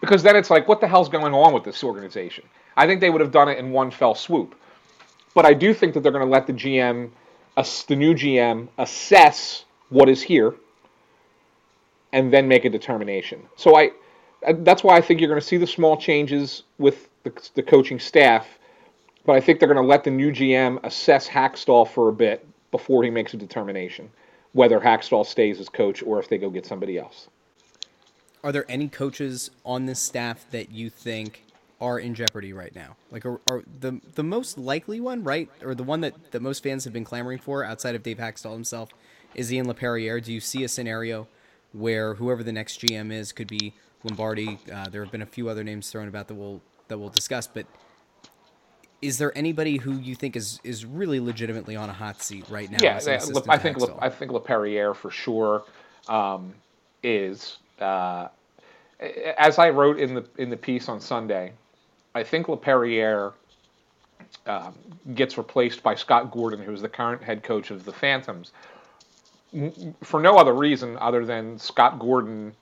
[0.00, 2.44] Because then it's like, what the hell's going on with this organization?
[2.76, 4.54] I think they would have done it in one fell swoop.
[5.34, 7.10] But I do think that they're going to let the GM,
[7.56, 10.54] uh, the new GM, assess what is here
[12.12, 13.42] and then make a determination.
[13.56, 13.90] So I
[14.46, 17.62] uh, that's why I think you're going to see the small changes with the, the
[17.62, 18.46] coaching staff,
[19.26, 22.46] but I think they're going to let the new GM assess Hakstol for a bit
[22.70, 24.10] before he makes a determination
[24.52, 27.28] whether Hakstol stays as coach or if they go get somebody else.
[28.42, 31.44] Are there any coaches on this staff that you think
[31.80, 32.96] are in jeopardy right now?
[33.10, 36.62] Like, are, are the the most likely one, right, or the one that that most
[36.62, 38.90] fans have been clamoring for outside of Dave Hakstol himself,
[39.34, 40.22] is Ian Laperriere.
[40.22, 41.28] Do you see a scenario
[41.72, 43.74] where whoever the next GM is could be
[44.04, 44.58] Lombardi?
[44.72, 47.46] Uh, there have been a few other names thrown about that we'll that we'll discuss,
[47.46, 47.66] but
[49.02, 52.70] is there anybody who you think is is really legitimately on a hot seat right
[52.70, 52.78] now?
[52.80, 55.64] Yeah, I think I think Laperriere for sure
[56.08, 56.54] um,
[57.02, 57.58] is.
[57.80, 58.28] Uh,
[59.38, 61.52] as I wrote in the in the piece on Sunday,
[62.14, 63.32] I think Laperriere
[64.46, 64.74] um,
[65.14, 68.52] gets replaced by Scott Gordon, who is the current head coach of the Phantoms,
[70.02, 72.54] for no other reason other than Scott Gordon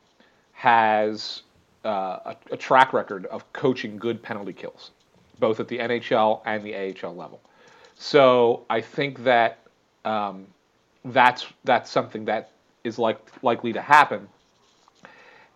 [0.53, 1.43] has
[1.85, 4.91] uh, a, a, track record of coaching good penalty kills,
[5.39, 7.41] both at the NHL and the AHL level.
[7.95, 9.59] So I think that
[10.05, 10.47] um,
[11.05, 12.51] that's that's something that
[12.85, 14.29] is like likely to happen.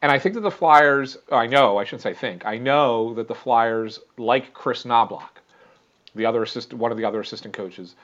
[0.02, 3.14] And I think that the Flyers, oh, I know, I shouldn't say think, I know
[3.14, 5.22] that the Flyers like Chris Knoblauch,
[6.16, 7.94] the other assistant, one of the other assistant coaches,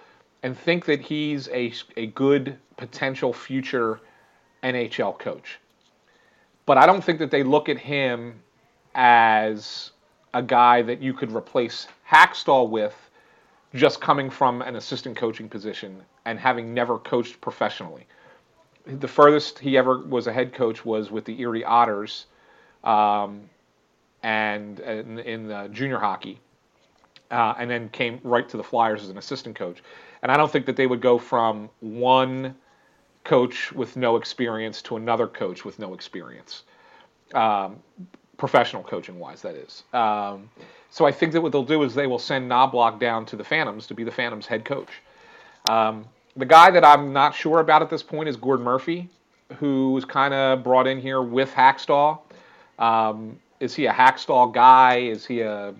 [0.45, 4.01] and think that he's a, a good potential future
[4.63, 5.59] NHL coach.
[6.67, 8.41] But I don't think that they look at him
[8.95, 9.91] as
[10.35, 12.95] a guy that you could replace Hakstol with
[13.75, 18.07] just coming from an assistant coaching position and having never coached professionally
[18.89, 22.27] the furthest he ever was a head coach was with the Erie Otters,
[22.85, 23.43] um,
[24.23, 26.41] and in, in junior hockey,
[27.31, 29.83] uh, and then came right to the Flyers as an assistant coach.
[30.23, 32.55] And I don't think that they would go from one
[33.25, 36.63] coach with no experience to another coach with no experience,
[37.35, 37.77] um,
[38.39, 39.85] professional coaching wise, that is.
[39.93, 40.51] Um,
[40.91, 43.45] so I think that what they'll do is they will send Knoblauch down to the
[43.45, 44.89] Phantoms to be the Phantoms head coach.
[45.69, 46.07] Um,
[46.39, 49.11] the guy that I'm not sure about at this point is Gord Murphy,
[49.59, 52.21] who was kind of brought in here with Hakstol.
[52.79, 54.99] Um, is he a Hakstol guy?
[54.99, 55.75] Is he a,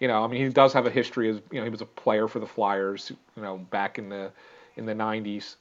[0.00, 1.86] you know, I mean, he does have a history as, you know, he was a
[1.86, 4.32] player for the Flyers, you know, back in the
[4.76, 5.56] in the 90s.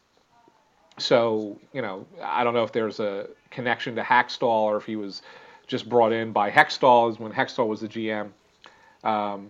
[0.97, 4.95] So, you know, I don't know if there's a connection to Hakstol or if he
[4.95, 5.23] was
[5.67, 8.29] just brought in by Hextall, as when Hextall was the GM.
[9.03, 9.49] Um,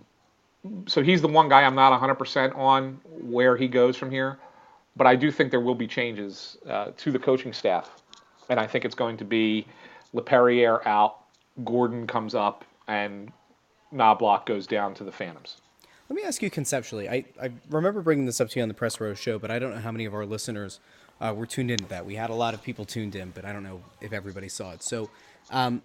[0.87, 4.39] so he's the one guy I'm not 100% on where he goes from here
[4.95, 7.89] but I do think there will be changes uh, to the coaching staff,
[8.49, 9.65] and I think it's going to be
[10.13, 11.19] Laperriere out,
[11.63, 13.31] Gordon comes up, and
[13.93, 15.57] Knoblauch goes down to the Phantoms.
[16.09, 17.07] Let me ask you conceptually.
[17.07, 19.59] I, I remember bringing this up to you on the Press Row show, but I
[19.59, 20.81] don't know how many of our listeners
[21.21, 22.05] uh, were tuned into that.
[22.05, 24.71] We had a lot of people tuned in, but I don't know if everybody saw
[24.71, 24.83] it.
[24.83, 25.09] So,
[25.51, 25.81] um,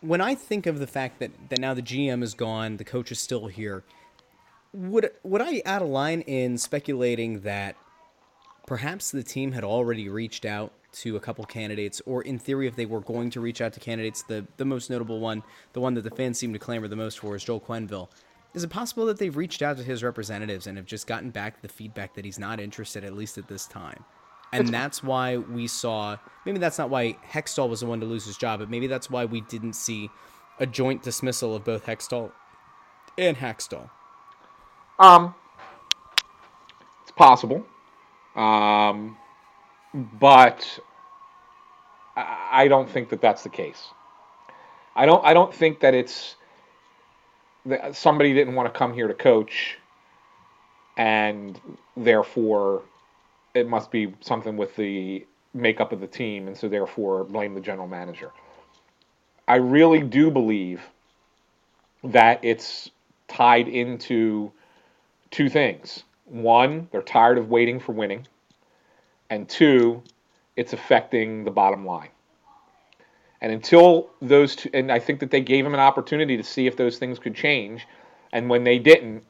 [0.00, 3.10] when I think of the fact that, that now the GM is gone, the coach
[3.12, 3.84] is still here,
[4.72, 7.76] would would I add a line in speculating that
[8.66, 12.76] perhaps the team had already reached out to a couple candidates, or in theory, if
[12.76, 15.94] they were going to reach out to candidates, the the most notable one, the one
[15.94, 18.08] that the fans seem to clamor the most for, is Joel Quenneville.
[18.54, 21.62] Is it possible that they've reached out to his representatives and have just gotten back
[21.62, 24.04] the feedback that he's not interested, at least at this time?
[24.52, 26.18] And that's why we saw.
[26.44, 29.08] Maybe that's not why Hextall was the one to lose his job, but maybe that's
[29.08, 30.10] why we didn't see
[30.60, 32.32] a joint dismissal of both Hextall
[33.16, 33.88] and Hakstol.
[34.98, 35.34] Um,
[37.02, 37.66] it's possible,
[38.36, 39.16] um,
[39.94, 40.78] but
[42.16, 43.88] I don't think that that's the case.
[44.94, 45.24] I don't.
[45.24, 46.36] I don't think that it's
[47.66, 49.78] that somebody didn't want to come here to coach,
[50.96, 51.60] and
[51.96, 52.82] therefore
[53.54, 57.60] it must be something with the makeup of the team, and so therefore blame the
[57.60, 58.30] general manager.
[59.48, 60.82] I really do believe
[62.04, 62.90] that it's
[63.28, 64.52] tied into
[65.32, 66.04] two things.
[66.26, 68.28] One, they're tired of waiting for winning.
[69.30, 70.02] And two,
[70.56, 72.10] it's affecting the bottom line.
[73.40, 76.68] And until those two, and I think that they gave him an opportunity to see
[76.68, 77.88] if those things could change.
[78.32, 79.24] And when they didn't,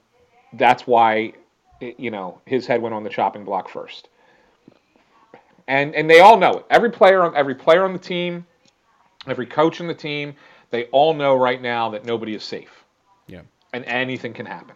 [0.52, 1.32] that's why,
[1.80, 4.08] you know, his head went on the chopping block first.
[5.66, 6.66] And and they all know it.
[6.68, 8.44] Every player on every player on the team,
[9.26, 10.34] every coach on the team,
[10.70, 12.84] they all know right now that nobody is safe.
[13.28, 13.42] Yeah.
[13.72, 14.74] And anything can happen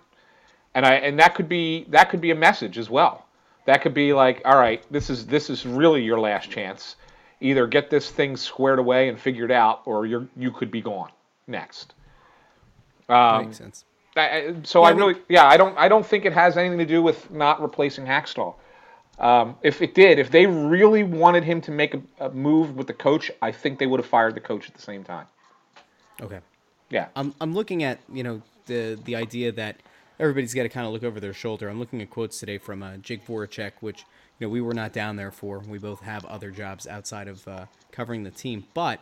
[0.76, 3.26] and I and that could be that could be a message as well.
[3.64, 6.96] That could be like, all right, this is this is really your last chance.
[7.40, 11.10] Either get this thing squared away and figured out, or you're you could be gone
[11.46, 11.94] next.
[13.08, 13.84] Um, makes sense.
[14.16, 16.86] I, so yeah, I really, yeah, I don't I don't think it has anything to
[16.86, 18.54] do with not replacing Hakstol.
[19.18, 22.86] Um, if it did, if they really wanted him to make a, a, move with
[22.86, 25.26] the coach, I think they would have fired the coach at the same time.
[26.20, 26.40] Okay.
[26.90, 27.08] Yeah.
[27.16, 29.80] I'm I'm looking at you know the the idea that
[30.18, 31.68] everybody's got to kind of look over their shoulder.
[31.68, 34.04] I'm looking at quotes today from uh, Jake Voracek, which
[34.38, 35.60] you know we were not down there for.
[35.60, 39.00] We both have other jobs outside of uh, covering the team, but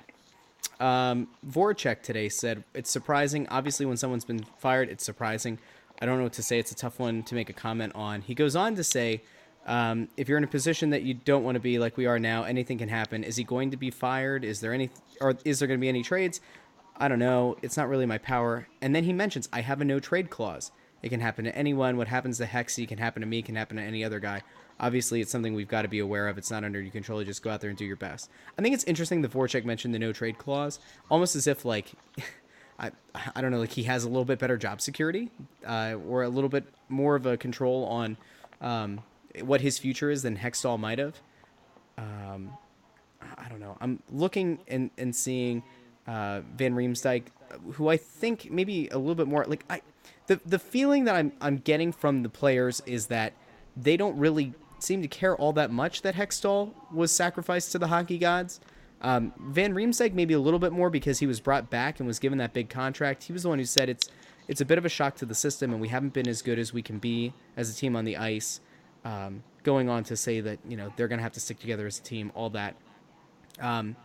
[0.81, 3.47] Um, Voracek today said it's surprising.
[3.49, 5.59] Obviously, when someone's been fired, it's surprising.
[6.01, 6.59] I don't know what to say.
[6.59, 8.23] It's a tough one to make a comment on.
[8.23, 9.23] He goes on to say,
[9.67, 12.19] um, if you're in a position that you don't want to be like we are
[12.19, 13.23] now, anything can happen.
[13.23, 14.45] Is he going to be fired?
[14.45, 16.41] Is there any, or is there going to be any trades?
[16.97, 17.57] I don't know.
[17.63, 18.67] It's not really my power.
[18.83, 20.73] And then he mentions, I have a no trade clause.
[21.05, 21.99] It can happen to anyone.
[21.99, 24.41] What happens to Hexy can happen to me, can happen to any other guy.
[24.81, 26.39] Obviously, it's something we've got to be aware of.
[26.39, 27.21] It's not under your control.
[27.21, 28.31] You just go out there and do your best.
[28.59, 30.79] I think it's interesting that Voracek mentioned the no trade clause,
[31.11, 31.93] almost as if like,
[32.79, 32.91] I,
[33.37, 35.31] I don't know, like he has a little bit better job security,
[35.67, 38.17] uh, or a little bit more of a control on
[38.63, 39.03] um,
[39.43, 41.21] what his future is than Hextall might have.
[41.99, 42.57] Um,
[43.37, 43.77] I don't know.
[43.83, 45.65] I'm looking and, and seeing
[46.07, 47.25] uh, Van Riemsdyk,
[47.75, 49.83] who I think maybe a little bit more like I,
[50.27, 53.33] the the feeling that I'm I'm getting from the players is that
[53.77, 57.89] they don't really seem to care all that much that Hextall was sacrificed to the
[57.89, 58.61] hockey gods.
[59.01, 62.19] Um, Van Riemsdyk maybe a little bit more because he was brought back and was
[62.19, 63.25] given that big contract.
[63.25, 64.09] He was the one who said it's
[64.47, 66.59] it's a bit of a shock to the system and we haven't been as good
[66.59, 68.61] as we can be as a team on the ice.
[69.05, 71.87] Um, going on to say that you know they're going to have to stick together
[71.87, 72.77] as a team, all that.
[73.61, 73.97] Um,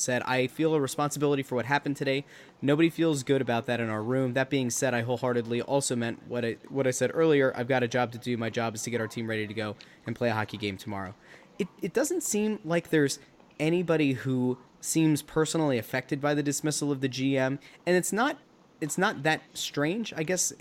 [0.00, 2.24] said, I feel a responsibility for what happened today.
[2.62, 4.34] Nobody feels good about that in our room.
[4.34, 7.52] That being said, I wholeheartedly also meant what I what I said earlier.
[7.56, 8.36] I've got a job to do.
[8.36, 10.76] My job is to get our team ready to go and play a hockey game
[10.76, 11.14] tomorrow.
[11.58, 13.18] It it doesn't seem like there's
[13.58, 18.38] anybody who seems personally affected by the dismissal of the GM, and it's not
[18.80, 20.52] it's not that strange, I guess,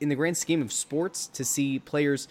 [0.00, 2.26] in the grand scheme of sports to see players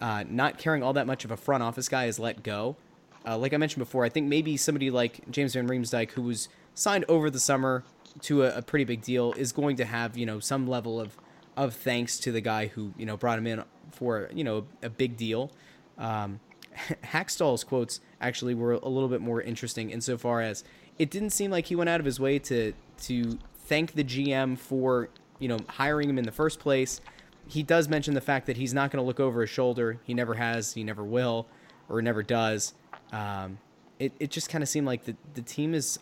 [0.00, 2.76] uh, not caring all that much of a front office guy is let go.
[3.26, 6.48] Uh, like I mentioned before, I think maybe somebody like James Van Riemsdyk, who was
[6.74, 7.84] signed over the summer
[8.22, 11.16] to a, a, pretty big deal, is going to have you know some level of
[11.56, 14.88] of thanks to the guy who you know brought him in for you know a
[14.88, 15.50] big deal.
[15.98, 16.40] Um,
[17.04, 20.64] Hakstol's quotes actually were a little bit more interesting insofar as
[20.98, 24.58] it didn't seem like he went out of his way to to thank the GM
[24.58, 27.00] for you know hiring him in the first place.
[27.46, 30.00] He does mention the fact that he's not going to look over his shoulder.
[30.04, 30.74] He never has.
[30.74, 31.46] He never will,
[31.88, 32.74] or never does.
[33.12, 33.58] Um,
[33.98, 35.98] it, it just kind of seemed like the, the team is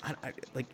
[0.54, 0.66] like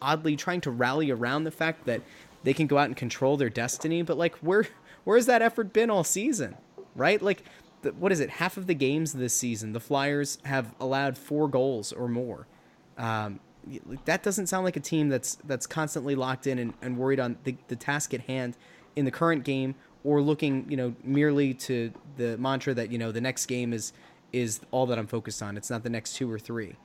[0.00, 2.02] oddly trying to rally around the fact that
[2.44, 4.02] they can go out and control their destiny.
[4.02, 4.66] But like, where
[5.04, 6.56] where's that effort been all season,
[6.94, 7.20] right?
[7.20, 7.42] Like,
[7.82, 8.30] the, what is it?
[8.30, 12.46] Half of the games this season, the Flyers have allowed four goals or more.
[12.96, 13.40] Um,
[14.04, 17.36] that doesn't sound like a team that's that's constantly locked in and, and worried on
[17.44, 18.56] the, the task at hand
[18.96, 19.74] in the current game
[20.04, 23.92] or looking, you know, merely to the mantra that you know the next game is
[24.32, 25.56] is all that I'm focused on.
[25.56, 26.76] It's not the next two or three.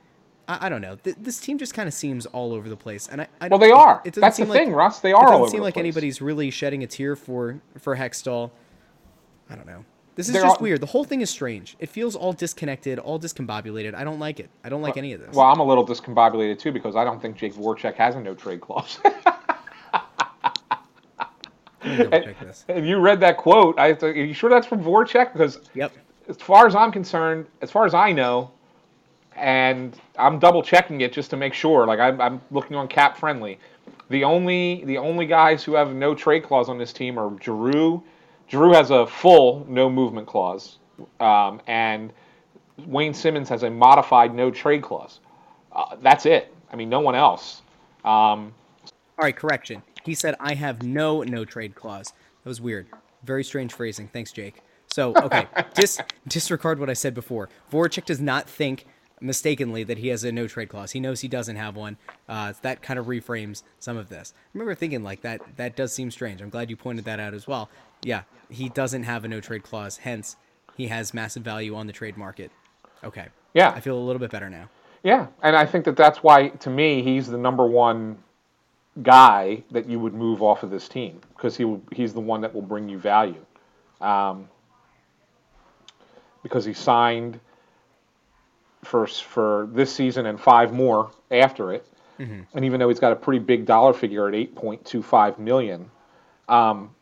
[0.48, 0.96] I, I don't know.
[0.96, 3.58] Th- this team just kind of seems all over the place, and I, I well,
[3.58, 4.02] they are.
[4.04, 5.00] It, it That's the like, thing, Russ.
[5.00, 5.26] They are.
[5.26, 8.50] It doesn't seem like anybody's really shedding a tear for for Hextall.
[9.50, 9.84] I don't know.
[10.16, 10.80] This is They're just all, weird.
[10.80, 11.76] The whole thing is strange.
[11.80, 13.94] It feels all disconnected, all discombobulated.
[13.94, 14.48] I don't like it.
[14.62, 15.34] I don't like any of this.
[15.34, 18.32] Well, I'm a little discombobulated too because I don't think Jake Voracek has a no
[18.32, 19.00] trade clause.
[21.82, 22.24] and,
[22.68, 23.76] and you read that quote.
[23.76, 25.32] I, are you sure that's from Voracek?
[25.32, 25.92] Because yep
[26.28, 28.50] as far as I'm concerned, as far as I know,
[29.36, 31.86] and I'm double checking it just to make sure.
[31.86, 33.58] Like I'm, I'm looking on Cap Friendly.
[34.10, 38.02] The only the only guys who have no trade clause on this team are Giroux.
[38.48, 40.78] Giroux has a full no movement clause,
[41.20, 42.12] um, and
[42.86, 45.20] Wayne Simmonds has a modified no trade clause.
[45.72, 46.54] Uh, that's it.
[46.70, 47.62] I mean, no one else.
[48.04, 48.52] Um,
[49.18, 49.82] All right, correction.
[50.04, 52.12] He said I have no no trade clause.
[52.42, 52.86] That was weird.
[53.22, 54.08] Very strange phrasing.
[54.08, 54.62] Thanks, Jake.
[54.88, 57.48] So okay, dis- disregard what I said before.
[57.72, 58.86] Voracek does not think
[59.20, 60.92] mistakenly that he has a no trade clause.
[60.92, 61.96] He knows he doesn't have one.
[62.28, 64.34] Uh, that kind of reframes some of this.
[64.36, 65.40] I remember thinking like that.
[65.56, 66.42] That does seem strange.
[66.42, 67.70] I'm glad you pointed that out as well.
[68.02, 69.98] Yeah, he doesn't have a no trade clause.
[69.98, 70.36] Hence,
[70.76, 72.50] he has massive value on the trade market.
[73.02, 73.28] Okay.
[73.54, 73.70] Yeah.
[73.70, 74.68] I feel a little bit better now.
[75.02, 78.16] Yeah, and I think that that's why, to me, he's the number one
[79.02, 82.40] guy that you would move off of this team because he will, he's the one
[82.40, 83.44] that will bring you value.
[84.00, 84.48] Um,
[86.44, 87.40] because he signed
[88.84, 91.88] for for this season and five more after it.
[92.20, 92.42] Mm-hmm.
[92.54, 95.90] And even though he's got a pretty big dollar figure at 8.25 million,
[96.48, 96.94] um,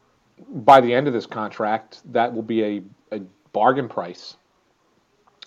[0.48, 2.82] by the end of this contract, that will be a,
[3.16, 3.20] a
[3.52, 4.36] bargain price,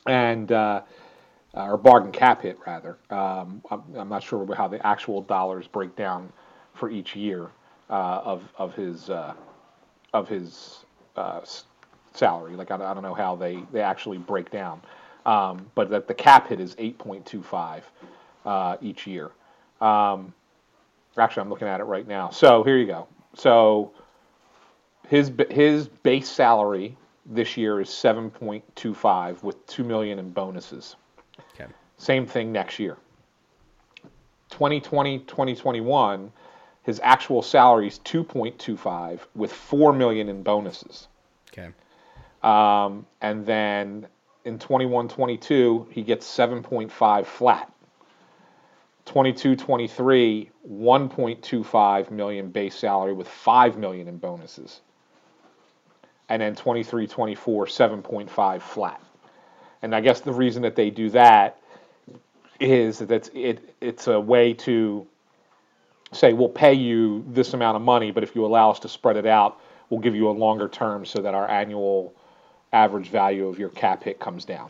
[0.05, 0.81] and uh,
[1.55, 2.97] or bargain cap hit rather.
[3.09, 6.31] Um, I'm, I'm, not sure how the actual dollars break down
[6.75, 7.49] for each year
[7.89, 9.33] uh, of of his uh,
[10.13, 10.85] of his
[11.15, 11.41] uh,
[12.17, 12.55] salary.
[12.55, 14.81] Like I, I don't know how they, they actually break down,
[15.25, 17.81] um, but that the cap hit is 8.25
[18.45, 19.31] uh, each year.
[19.81, 20.33] Um,
[21.17, 22.29] actually, I'm looking at it right now.
[22.29, 23.07] So here you go.
[23.33, 23.91] So
[25.07, 30.95] his his base salary this year is 7.25 with 2 million in bonuses.
[31.53, 31.71] Okay.
[31.97, 32.97] Same thing next year.
[34.51, 36.31] 2020, 2021,
[36.83, 41.07] his actual salary is 2.25 with 4 million in bonuses.
[41.51, 41.69] Okay.
[42.45, 44.07] Um, and then
[44.45, 47.71] in 21, 22, he gets 7.5 flat.
[49.05, 54.81] 22, 23, 1.25 million base salary with 5 million in bonuses.
[56.29, 59.01] And then 23, 24, 7.5 flat.
[59.81, 61.59] And I guess the reason that they do that
[62.59, 65.05] is that it it's a way to
[66.11, 69.17] say we'll pay you this amount of money, but if you allow us to spread
[69.17, 72.13] it out, we'll give you a longer term so that our annual
[72.73, 74.69] average value of your cap hit comes down.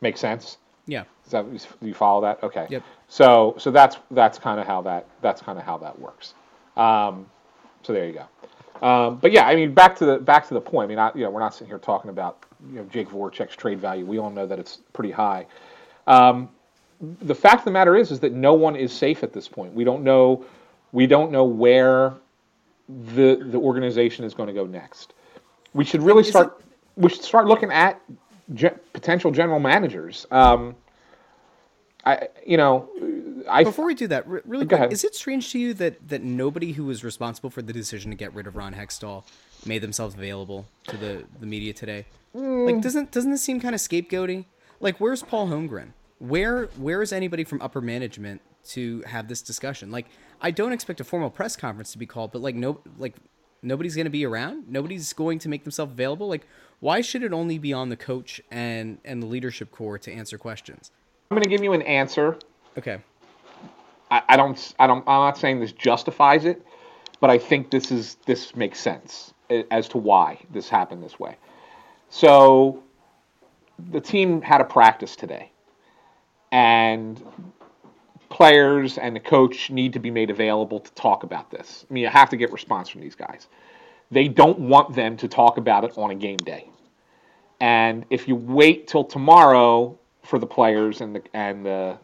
[0.00, 0.58] Make sense?
[0.86, 1.04] Yeah.
[1.24, 1.46] Is that
[1.80, 2.42] you follow that?
[2.42, 2.66] Okay.
[2.68, 2.82] Yep.
[3.08, 6.34] So so that's that's kind of how that that's kind of how that works.
[6.76, 7.26] Um,
[7.82, 8.86] so there you go.
[8.86, 10.86] Um, but yeah, I mean, back to the back to the point.
[10.86, 13.56] I mean, I, you know, we're not sitting here talking about you know Jake Voracek's
[13.56, 14.04] trade value.
[14.04, 15.46] We all know that it's pretty high.
[16.06, 16.50] Um,
[17.00, 19.72] the fact of the matter is, is that no one is safe at this point.
[19.72, 20.44] We don't know,
[20.92, 22.14] we don't know where
[22.88, 25.14] the the organization is going to go next.
[25.74, 26.62] We should really Is start.
[26.96, 28.00] We should start looking at
[28.54, 30.26] ge- potential general managers.
[30.30, 30.76] Um,
[32.06, 32.88] I, you know,
[33.48, 34.92] I Before we do that, re- really quick, ahead.
[34.92, 38.16] is it strange to you that that nobody who was responsible for the decision to
[38.16, 39.24] get rid of Ron Hextall
[39.66, 42.06] made themselves available to the the media today?
[42.34, 42.66] Mm.
[42.66, 44.44] Like, doesn't doesn't this seem kind of scapegoaty?
[44.80, 45.88] Like, where's Paul Holmgren?
[46.18, 49.90] Where where is anybody from upper management to have this discussion?
[49.90, 50.06] Like,
[50.40, 53.14] I don't expect a formal press conference to be called, but like no like
[53.64, 54.68] nobody's going to be around.
[54.68, 56.28] Nobody's going to make themselves available.
[56.28, 56.46] Like,
[56.80, 60.38] why should it only be on the coach and and the leadership core to answer
[60.38, 60.90] questions?
[61.30, 62.38] I'm going to give you an answer.
[62.78, 62.98] Okay.
[64.10, 64.74] I, I don't.
[64.78, 65.00] I don't.
[65.00, 66.64] I'm not saying this justifies it,
[67.20, 71.18] but I think this is this makes sense eh, as to why this happened this
[71.18, 71.36] way.
[72.10, 72.82] So,
[73.90, 75.50] the team had a practice today,
[76.52, 77.20] and
[78.34, 81.86] players and the coach need to be made available to talk about this.
[81.88, 83.46] I mean, you have to get response from these guys.
[84.10, 86.68] They don't want them to talk about it on a game day.
[87.60, 91.96] And if you wait till tomorrow for the players and the and the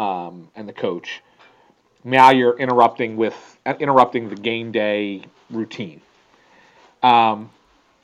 [0.00, 1.22] um, and the coach,
[2.04, 6.00] now you're interrupting with uh, interrupting the game day routine.
[7.02, 7.50] Um,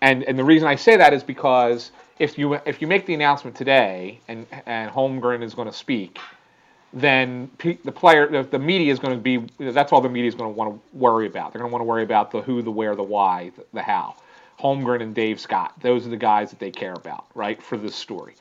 [0.00, 3.14] and and the reason I say that is because if you if you make the
[3.14, 6.18] announcement today and and Holmgren is going to speak,
[6.95, 10.53] then the player the, media is going to be that's all the media is going
[10.53, 11.53] to want to worry about.
[11.53, 13.82] They're going to want to worry about the who, the where, the why, the, the
[13.82, 14.14] how.
[14.61, 17.97] Holmgren and Dave Scott, those are the guys that they care about, right, for this
[17.97, 18.36] story.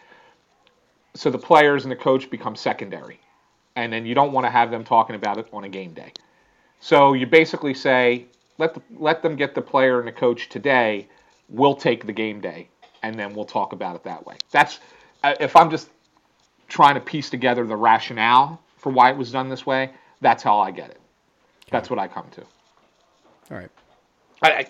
[1.15, 3.19] So the players and the coach become secondary,
[3.75, 6.13] and then you don't want to have them talking about it on a game day.
[6.79, 8.25] So you basically say,
[8.59, 11.07] let the, let them get the player and the coach today.
[11.49, 12.67] We'll take the game day,
[13.01, 14.35] and then we'll talk about it that way.
[14.51, 14.79] That's
[15.23, 15.89] uh, if I'm just
[16.73, 19.91] trying to piece together the rationale for why it was done this way.
[20.21, 20.99] That's how I get it.
[21.69, 22.41] That's what I come to.
[23.51, 23.69] All right.
[24.41, 24.67] I, I,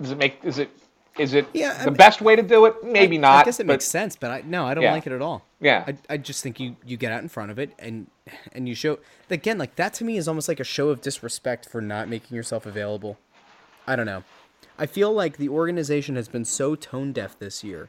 [0.00, 0.68] does it make is it
[1.16, 2.82] is it Yeah, I the mean- best way to do it?
[2.82, 3.42] Maybe I, not.
[3.42, 4.92] I guess it but makes sense, but I no, I don't Yeah.
[4.92, 5.44] like it at all.
[5.60, 5.84] Yeah.
[5.86, 8.08] I, I just think you you get out in front of it and
[8.52, 8.98] and you show
[9.30, 12.36] again like that to me is almost like a show of disrespect for not making
[12.36, 13.16] yourself available.
[13.86, 14.24] I don't know.
[14.76, 17.88] I feel like the organization has been so tone deaf this year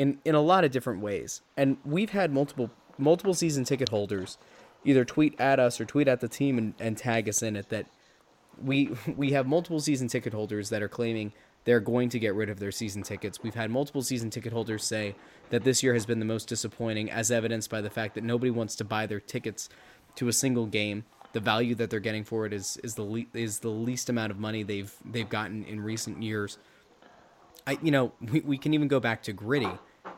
[0.00, 1.42] in in a lot of different ways.
[1.58, 4.38] And we've had multiple multiple season ticket holders
[4.82, 7.68] either tweet at us or tweet at the team and, and tag us in it
[7.68, 7.84] that
[8.62, 11.32] we we have multiple season ticket holders that are claiming
[11.64, 13.42] they're going to get rid of their season tickets.
[13.42, 15.14] We've had multiple season ticket holders say
[15.50, 18.50] that this year has been the most disappointing, as evidenced by the fact that nobody
[18.50, 19.68] wants to buy their tickets
[20.16, 21.04] to a single game.
[21.32, 24.32] The value that they're getting for it is is the le- is the least amount
[24.32, 26.56] of money they've they've gotten in recent years.
[27.66, 29.70] I you know we, we can even go back to gritty.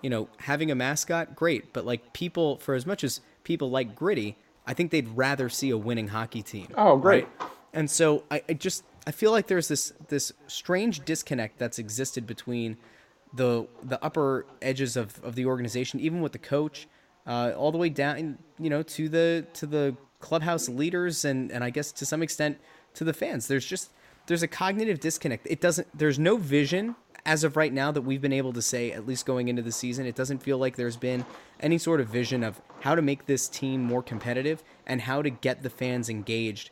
[0.03, 3.94] You know, having a mascot, great, but like people, for as much as people like
[3.94, 4.36] gritty,
[4.66, 6.68] I think they'd rather see a winning hockey team.
[6.76, 7.24] Oh, great.
[7.24, 7.50] right?
[7.72, 12.26] And so I, I just I feel like there's this this strange disconnect that's existed
[12.26, 12.76] between
[13.34, 16.86] the the upper edges of, of the organization, even with the coach,
[17.26, 21.64] uh, all the way down, you know, to the to the clubhouse leaders and and
[21.64, 22.59] I guess to some extent
[22.94, 23.48] to the fans.
[23.48, 23.90] There's just
[24.26, 25.46] there's a cognitive disconnect.
[25.50, 26.94] It doesn't there's no vision
[27.25, 29.73] as of right now that we've been able to say at least going into the
[29.73, 30.07] season.
[30.07, 31.25] It doesn't feel like there's been
[31.61, 35.31] any sort of vision of how to make this team more competitive and how to
[35.31, 36.70] get the fans engaged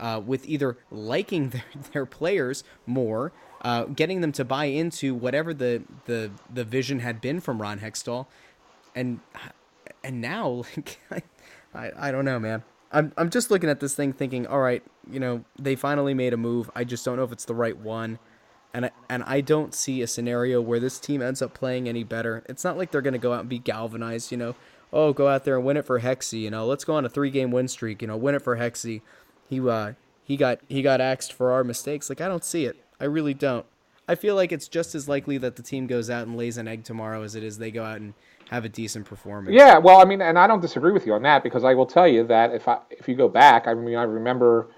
[0.00, 3.32] uh, with either liking their, their players more,
[3.62, 7.80] uh, getting them to buy into whatever the, the the vision had been from Ron
[7.80, 8.26] Hextall,
[8.94, 9.20] and
[10.02, 10.64] and now
[11.10, 11.28] like
[11.74, 12.62] I, I don't know, man.
[12.90, 16.32] I'm I'm just looking at this thing thinking, all right, you know, they finally made
[16.32, 16.70] a move.
[16.74, 18.18] I just don't know if it's the right one.
[18.72, 22.04] And I, and I don't see a scenario where this team ends up playing any
[22.04, 22.44] better.
[22.48, 24.54] It's not like they're going to go out and be galvanized, you know.
[24.92, 26.40] oh, go out there and win it for Hexy.
[26.40, 28.02] You know, let's go on a three game win streak.
[28.02, 29.02] You know, win it for Hexy.
[29.48, 29.92] He uh,
[30.22, 32.08] he got he got axed for our mistakes.
[32.08, 32.76] Like I don't see it.
[33.00, 33.66] I really don't.
[34.08, 36.66] I feel like it's just as likely that the team goes out and lays an
[36.66, 38.14] egg tomorrow as it is they go out and
[38.50, 39.54] have a decent performance.
[39.56, 41.86] Yeah, well, I mean, and I don't disagree with you on that because I will
[41.86, 44.68] tell you that if I if you go back, I mean, I remember,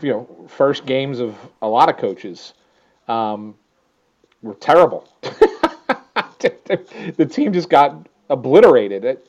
[0.00, 2.54] you know, first games of a lot of coaches
[3.08, 3.54] um,
[4.42, 5.08] were terrible.
[6.40, 9.04] the team just got obliterated.
[9.04, 9.28] It,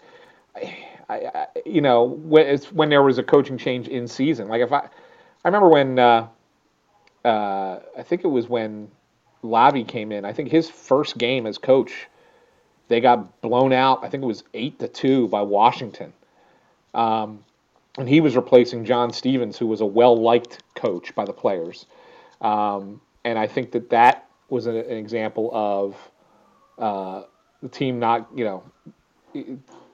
[1.07, 4.47] I, you know, when, it's when there was a coaching change in season.
[4.47, 6.27] Like if I, I remember when uh,
[7.23, 8.89] uh, I think it was when
[9.43, 10.25] Lavi came in.
[10.25, 12.07] I think his first game as coach,
[12.87, 14.03] they got blown out.
[14.03, 16.13] I think it was eight to two by Washington.
[16.93, 17.43] Um,
[17.97, 21.85] and he was replacing John Stevens, who was a well liked coach by the players.
[22.41, 25.97] Um, and I think that that was an, an example of
[26.77, 27.23] uh,
[27.61, 28.63] the team not, you know,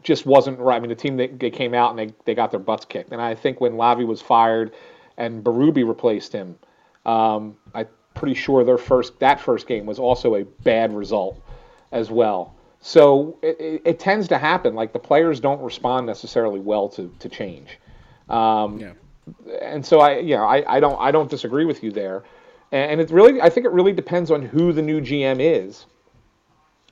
[0.04, 0.76] just wasn't right.
[0.76, 3.12] I mean, the team they, they came out and they, they got their butts kicked.
[3.12, 4.74] And I think when Lavi was fired
[5.18, 6.58] and Berube replaced him,
[7.06, 11.42] um, I'm pretty sure their first that first game was also a bad result
[11.92, 12.54] as well.
[12.82, 14.76] So it, it, it tends to happen.
[14.76, 17.80] Like the players don't respond necessarily well to, to change.
[18.30, 18.94] Um, yeah.
[19.62, 22.24] And so I, you know, I, I don't I don't disagree with you there.
[22.72, 25.86] And it really, I think it really depends on who the new GM is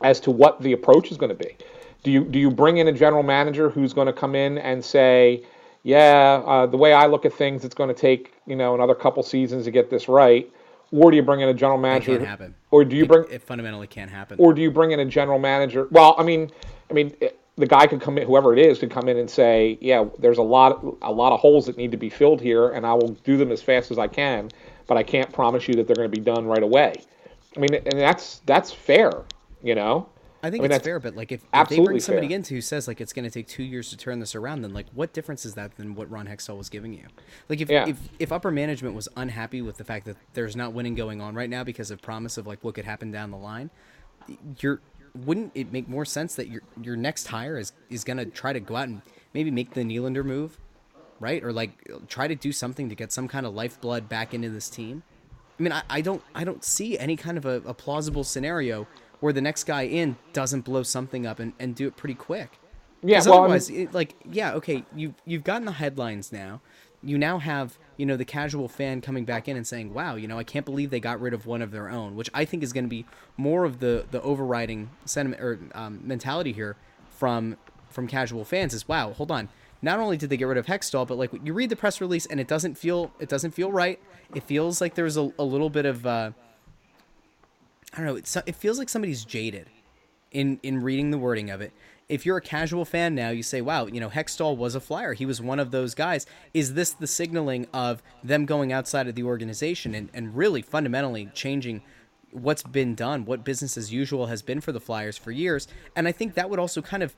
[0.01, 1.55] as to what the approach is going to be.
[2.03, 4.84] Do you do you bring in a general manager who's going to come in and
[4.84, 5.43] say,
[5.84, 8.95] yeah, uh, the way I look at things, it's going to take you know another
[8.95, 10.49] couple seasons to get this right,
[10.91, 12.13] or do you bring in a general manager?
[12.13, 12.55] It can't happen.
[12.71, 13.25] Or do you it, bring?
[13.30, 14.38] It fundamentally can't happen.
[14.39, 15.88] Or do you bring in a general manager?
[15.91, 16.51] Well, I mean,
[16.89, 19.30] I mean, it, the guy could come in, whoever it is, could come in and
[19.30, 22.69] say, yeah, there's a lot, a lot of holes that need to be filled here,
[22.69, 24.49] and I will do them as fast as I can
[24.90, 26.96] but I can't promise you that they're going to be done right away.
[27.56, 29.12] I mean, and that's that's fair,
[29.64, 30.10] you know.
[30.42, 32.38] I think I mean, it's fair, but like if, if they bring somebody fair.
[32.38, 34.74] in who says like it's going to take two years to turn this around, then
[34.74, 37.06] like what difference is that than what Ron Hextall was giving you?
[37.50, 37.88] Like if, yeah.
[37.88, 41.36] if if upper management was unhappy with the fact that there's not winning going on
[41.36, 43.70] right now because of promise of like what could happen down the line,
[44.60, 44.82] you're
[45.26, 48.54] wouldn't it make more sense that your your next hire is is going to try
[48.54, 49.02] to go out and
[49.34, 50.58] maybe make the Nylander move,
[51.20, 51.43] right?
[51.43, 51.72] Or like
[52.07, 55.03] try to do something to get some kind of lifeblood back into this team.
[55.59, 58.88] I mean, I, I don't I don't see any kind of a, a, plausible scenario
[59.20, 62.57] where the next guy in doesn't blow something up and, and do it pretty quick.
[63.03, 66.61] Yeah, well, otherwise, I mean, it, like, yeah, okay, you you've gotten the headlines now.
[67.01, 70.28] You now have you know the casual fan coming back in and saying, "Wow, you
[70.28, 72.63] know, I can't believe they got rid of one of their own," which I think
[72.63, 73.05] is going to be
[73.38, 76.76] more of the the overriding sentiment or um, mentality here
[77.09, 77.57] from
[77.89, 79.47] from casual fans is, "Wow, hold on,
[79.82, 82.25] not only did they get rid of Hextall, but like you read the press release
[82.25, 83.99] and it doesn't feel it doesn't feel right.
[84.36, 86.32] It feels like there's a, a little bit of uh,
[87.93, 88.15] I don't know.
[88.15, 89.67] It's, it feels like somebody's jaded
[90.32, 91.71] in in reading the wording of it.
[92.07, 95.13] If you're a casual fan now, you say, "Wow, you know Hextall was a flyer.
[95.13, 99.15] He was one of those guys." Is this the signaling of them going outside of
[99.15, 101.82] the organization and, and really fundamentally changing?
[102.32, 105.67] what's been done, what business as usual has been for the Flyers for years.
[105.95, 107.15] And I think that would also kind of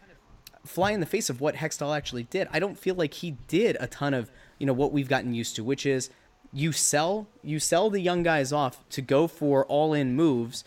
[0.66, 2.47] fly in the face of what Hextall actually did.
[2.51, 5.55] I don't feel like he did a ton of you know what we've gotten used
[5.55, 6.09] to, which is
[6.53, 10.64] you sell you sell the young guys off to go for all in moves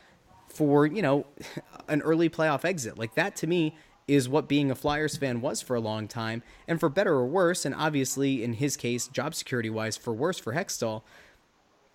[0.48, 1.26] for you know
[1.88, 2.98] an early playoff exit.
[2.98, 3.76] Like that to me
[4.06, 7.26] is what being a Flyers fan was for a long time, and for better or
[7.26, 11.02] worse, and obviously in his case, job security wise, for worse for Hextall.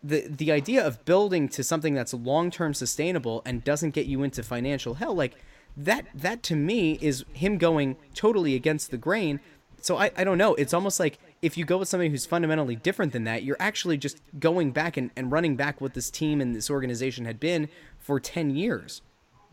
[0.02, 4.24] The, the idea of building to something that's long term sustainable and doesn't get you
[4.24, 5.36] into financial hell, like
[5.78, 9.40] that that to me is him going totally against the grain.
[9.82, 10.56] So I, I don't know.
[10.56, 13.98] It's almost like if you go with somebody who's fundamentally different than that, you're actually
[13.98, 17.70] just going back and, and running back what this team and this organization had been
[17.98, 19.02] for 10 years,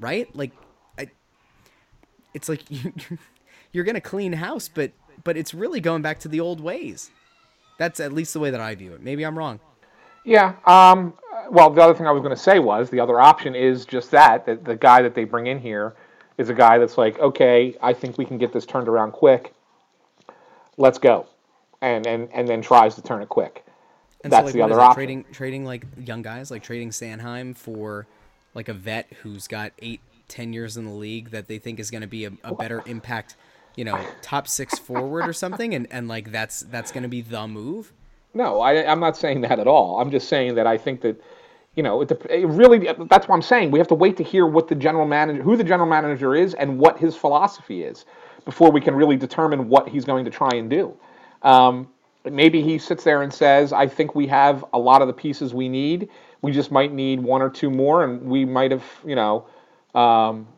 [0.01, 0.35] right?
[0.35, 0.51] Like,
[0.99, 1.11] I,
[2.35, 2.93] it's like you,
[3.73, 4.91] you're going to clean house, but,
[5.23, 7.11] but it's really going back to the old ways.
[7.79, 9.03] That's at least the way that I view it.
[9.03, 9.61] Maybe I'm wrong.
[10.25, 10.55] Yeah.
[10.65, 11.15] Um,
[11.51, 14.11] well, the other thing I was going to say was the other option is just
[14.11, 15.95] that, that the guy that they bring in here–
[16.39, 19.53] is a guy that's like, okay, I think we can get this turned around quick.
[20.77, 21.27] Let's go,
[21.81, 23.65] and and and then tries to turn it quick.
[24.23, 24.95] And that's so, like, the other option.
[24.95, 28.07] Trading trading like young guys, like trading Sanheim for
[28.55, 31.91] like a vet who's got eight, ten years in the league that they think is
[31.91, 33.37] going to be a, a better impact,
[33.75, 37.23] you know, top six forward or something, and and like that's that's going to be
[37.23, 37.93] the move.
[38.35, 39.99] No, I, I'm not saying that at all.
[39.99, 41.19] I'm just saying that I think that
[41.77, 43.71] you know, it, it, really that's what I'm saying.
[43.71, 46.55] We have to wait to hear what the general manager, who the general manager is,
[46.55, 48.07] and what his philosophy is
[48.45, 50.97] before we can really determine what he's going to try and do.
[51.43, 51.89] Um,
[52.25, 55.53] maybe he sits there and says, "I think we have a lot of the pieces
[55.53, 56.09] we need.
[56.41, 59.47] We just might need one or two more, and we might have, you know."
[59.95, 60.49] Um,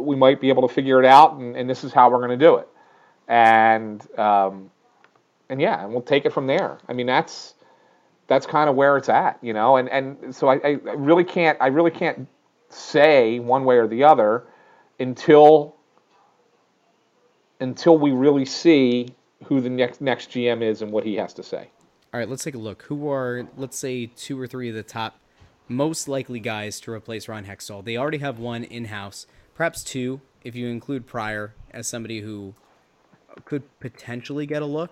[0.00, 2.36] we might be able to figure it out, and, and this is how we're going
[2.38, 2.68] to do it.
[3.28, 4.70] And um,
[5.48, 6.78] and yeah, and we'll take it from there.
[6.88, 7.54] I mean, that's
[8.28, 9.76] that's kind of where it's at, you know.
[9.76, 12.28] And and so I, I really can't I really can't
[12.68, 14.44] say one way or the other
[15.00, 15.76] until
[17.60, 19.08] until we really see
[19.44, 21.70] who the next next GM is and what he has to say.
[22.12, 22.82] All right, let's take a look.
[22.82, 25.18] Who are let's say two or three of the top
[25.66, 27.84] most likely guys to replace Ron Hextall?
[27.84, 32.54] They already have one in house, perhaps two if you include Pryor as somebody who
[33.44, 34.90] could potentially get a look,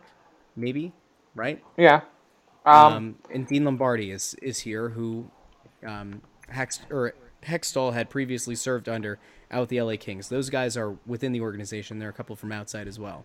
[0.55, 0.93] maybe,
[1.35, 1.63] right?
[1.77, 2.03] Yeah.
[2.67, 5.31] Um, um, and Dean Lombardi is is here, who
[5.87, 7.15] um, Hex or
[7.45, 9.19] Hextall had previously served under
[9.51, 10.29] out with the LA Kings.
[10.29, 11.99] Those guys are within the organization.
[11.99, 13.25] There are a couple from outside as well.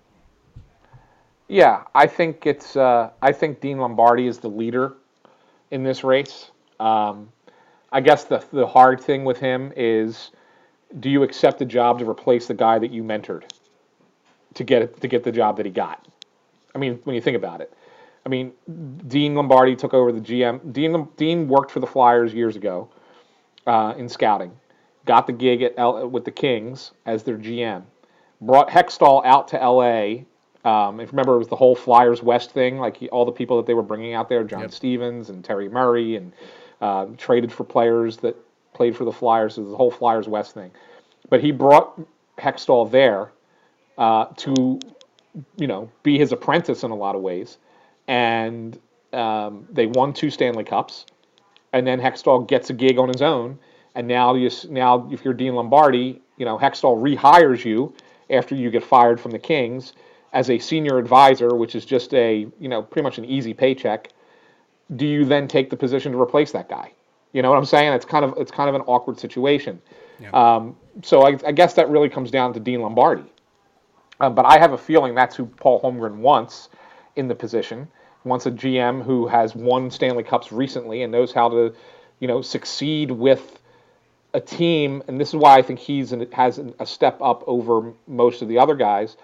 [1.48, 2.76] Yeah, I think it's.
[2.76, 4.94] Uh, I think Dean Lombardi is the leader
[5.72, 6.52] in this race.
[6.80, 7.30] Um,
[7.92, 10.32] I guess the the hard thing with him is,
[11.00, 13.44] do you accept the job to replace the guy that you mentored
[14.54, 16.08] to get to get the job that he got?
[16.74, 17.74] I mean, when you think about it,
[18.26, 18.54] I mean,
[19.08, 20.74] Dean Lombardi took over the GM.
[20.74, 22.90] Dean Dean worked for the Flyers years ago
[23.66, 24.52] uh, in scouting
[25.06, 27.84] got the gig at L- with the Kings as their GM,
[28.40, 30.24] brought Hextall out to LA.
[30.64, 33.58] Um, if remember, it was the whole Flyers West thing, like he, all the people
[33.58, 34.72] that they were bringing out there, John yep.
[34.72, 36.32] Stevens and Terry Murray, and
[36.82, 38.36] uh, traded for players that
[38.74, 39.58] played for the Flyers.
[39.58, 40.72] It was the whole Flyers West thing.
[41.30, 42.00] But he brought
[42.38, 43.32] Hextall there
[43.98, 44.80] uh, to,
[45.58, 47.58] you know, be his apprentice in a lot of ways,
[48.08, 48.80] and
[49.14, 51.06] um, they won two Stanley Cups.
[51.74, 53.58] And then Hextall gets a gig on his own
[53.96, 57.94] and now you now if you're Dean Lombardi, you know Hextall rehires you
[58.30, 59.94] after you get fired from the Kings
[60.34, 64.10] as a senior advisor, which is just a you know pretty much an easy paycheck.
[64.96, 66.92] Do you then take the position to replace that guy?
[67.34, 67.94] You know what I'm saying?
[67.94, 69.82] It's kind of it's kind of an awkward situation.
[70.20, 70.30] Yeah.
[70.32, 73.24] Um, so I, I, guess that really comes down to Dean Lombardi.
[74.20, 76.70] Um, but I have a feeling that's who Paul Holmgren wants
[77.16, 77.88] in the position.
[78.24, 81.74] Wants a GM who has won Stanley Cups recently and knows how to,
[82.20, 83.60] you know, succeed with
[84.34, 87.94] a team, and this is why I think he's an, has a step up over
[88.08, 89.18] most of the other guys.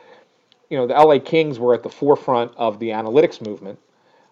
[0.70, 3.80] You know, the LA Kings were at the forefront of the analytics movement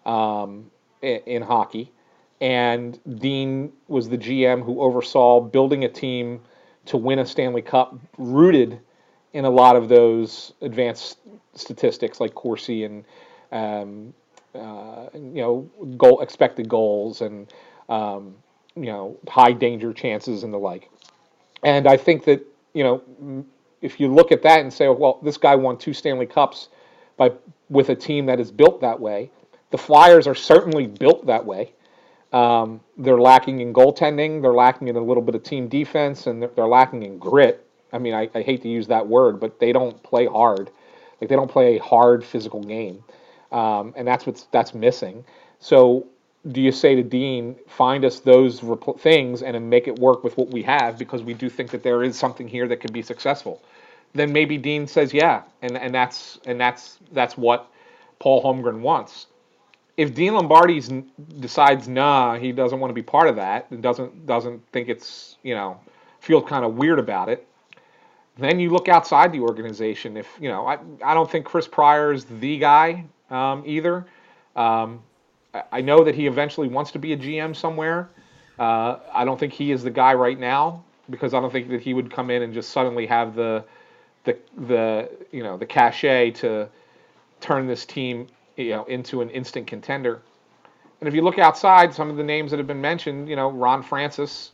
[0.04, 1.92] um, in, in, hockey,
[2.40, 6.40] and Dean was the GM who oversaw building a team
[6.86, 8.78] to win a Stanley Cup, rooted
[9.32, 11.18] in a lot of those advanced
[11.54, 13.04] statistics like Corsi and
[13.52, 14.14] um,
[14.54, 17.52] uh, you know goal expected goals and
[17.88, 18.34] um,
[18.74, 20.90] you know high danger chances and the like.
[21.62, 23.44] And I think that you know
[23.82, 26.68] if you look at that and say, well, this guy won two Stanley Cups
[27.16, 27.32] by
[27.68, 29.30] with a team that is built that way.
[29.70, 31.72] The Flyers are certainly built that way.
[32.32, 34.42] Um, they're lacking in goaltending.
[34.42, 37.66] They're lacking in a little bit of team defense, and they're, they're lacking in grit.
[37.92, 40.70] I mean, I, I, hate to use that word, but they don't play hard.
[41.20, 43.02] Like they don't play a hard physical game,
[43.52, 45.24] um, and that's what's that's missing.
[45.60, 46.06] So
[46.52, 48.62] do you say to Dean, find us those
[48.98, 52.02] things and make it work with what we have because we do think that there
[52.02, 53.62] is something here that could be successful?
[54.12, 57.70] Then maybe Dean says yeah, and and that's and that's that's what
[58.18, 59.26] Paul Holmgren wants.
[59.96, 60.82] If Dean Lombardi
[61.40, 65.36] decides nah, he doesn't want to be part of that, and doesn't doesn't think it's
[65.42, 65.80] you know
[66.20, 67.46] feel kind of weird about it,
[68.38, 70.16] then you look outside the organization.
[70.16, 74.06] If you know, I I don't think Chris Pryor is the guy um, either.
[74.54, 75.02] Um,
[75.72, 78.08] I know that he eventually wants to be a GM somewhere.
[78.58, 81.80] Uh, I don't think he is the guy right now because I don't think that
[81.80, 83.64] he would come in and just suddenly have the
[84.24, 86.68] the the you know the cachet to
[87.40, 90.22] turn this team you know into an instant contender.
[91.00, 93.50] And if you look outside, some of the names that have been mentioned, you know,
[93.50, 94.52] Ron Francis,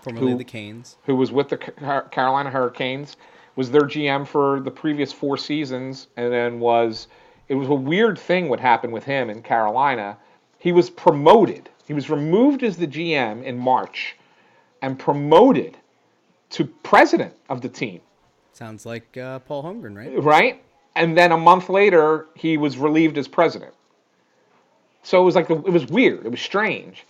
[0.00, 3.16] formerly who, the Canes, who was with the Carolina Hurricanes,
[3.56, 7.08] was their GM for the previous four seasons, and then was
[7.50, 10.16] it was a weird thing what happened with him in Carolina.
[10.58, 11.68] He was promoted.
[11.84, 14.16] He was removed as the GM in March
[14.80, 15.76] and promoted
[16.50, 18.00] to president of the team.
[18.52, 20.22] Sounds like uh, Paul Holmgren, right?
[20.22, 20.62] Right.
[20.94, 23.74] And then a month later, he was relieved as president.
[25.02, 26.24] So it was like the, it was weird.
[26.24, 27.04] It was strange.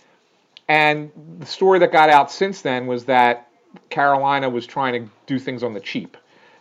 [0.67, 3.47] And the story that got out since then was that
[3.91, 6.17] Carolina was trying to do things on the cheap,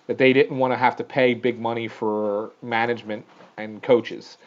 [0.06, 3.24] that they didn't want to have to pay big money for management
[3.56, 4.38] and coaches.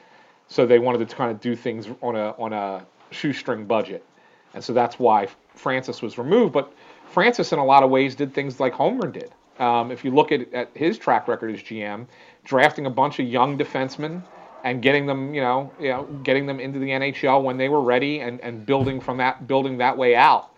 [0.48, 4.06] So they wanted to kind of do things on a on a shoestring budget,
[4.54, 6.54] and so that's why Francis was removed.
[6.54, 6.74] But
[7.06, 9.32] Francis, in a lot of ways, did things like Holmgren did.
[9.60, 12.08] Um, if you look at, at his track record as GM,
[12.44, 14.24] drafting a bunch of young defensemen
[14.64, 17.82] and getting them, you know, you know, getting them into the NHL when they were
[17.82, 20.52] ready, and, and building from that, building that way out.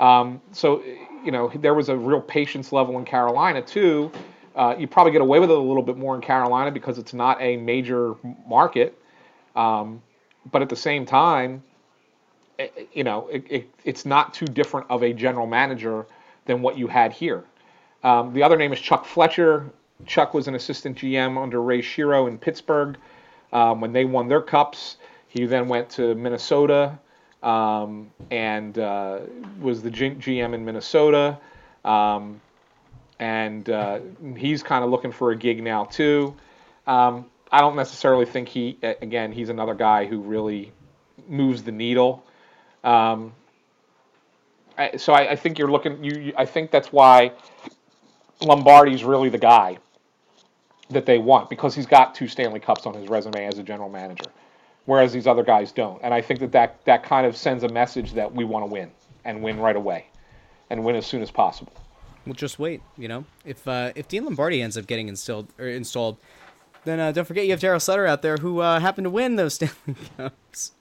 [0.00, 0.82] Um, so,
[1.24, 4.10] you know, there was a real patience level in Carolina too.
[4.54, 7.12] Uh, you probably get away with it a little bit more in Carolina because it's
[7.12, 8.14] not a major
[8.46, 8.98] market.
[9.56, 10.02] Um,
[10.50, 11.62] but at the same time,
[12.58, 16.06] it, eh, eh, you know, it, it, it's not too different of a general manager
[16.46, 17.44] than what you had here.
[18.02, 19.70] Um, the other name is Chuck Fletcher.
[20.06, 22.98] Chuck was an assistant GM under Ray Shero in Pittsburgh
[23.52, 24.98] um, when they won their cups.
[25.28, 26.98] He then went to Minnesota
[27.42, 29.20] um, and uh,
[29.60, 31.38] was the G- GM in Minnesota.
[31.84, 32.40] Um,
[33.24, 34.00] and uh,
[34.36, 36.36] he's kind of looking for a gig now too.
[36.86, 40.72] Um, I don't necessarily think he, again, he's another guy who really
[41.26, 42.22] moves the needle.
[42.82, 43.32] Um,
[44.76, 46.04] I, so I, I, think you're looking.
[46.04, 47.32] You, you, I think that's why
[48.42, 49.78] Lombardi's really the guy
[50.90, 53.88] that they want because he's got two Stanley Cups on his resume as a general
[53.88, 54.30] manager,
[54.84, 55.98] whereas these other guys don't.
[56.02, 58.70] And I think that that, that kind of sends a message that we want to
[58.70, 58.90] win
[59.24, 60.08] and win right away,
[60.68, 61.72] and win as soon as possible.
[62.26, 62.80] We'll just wait.
[62.96, 66.16] You know, if uh, if Dean Lombardi ends up getting installed or installed,
[66.84, 69.36] then uh, don't forget you have Daryl Sutter out there who uh, happened to win
[69.36, 69.74] those Stanley
[70.16, 70.72] Cups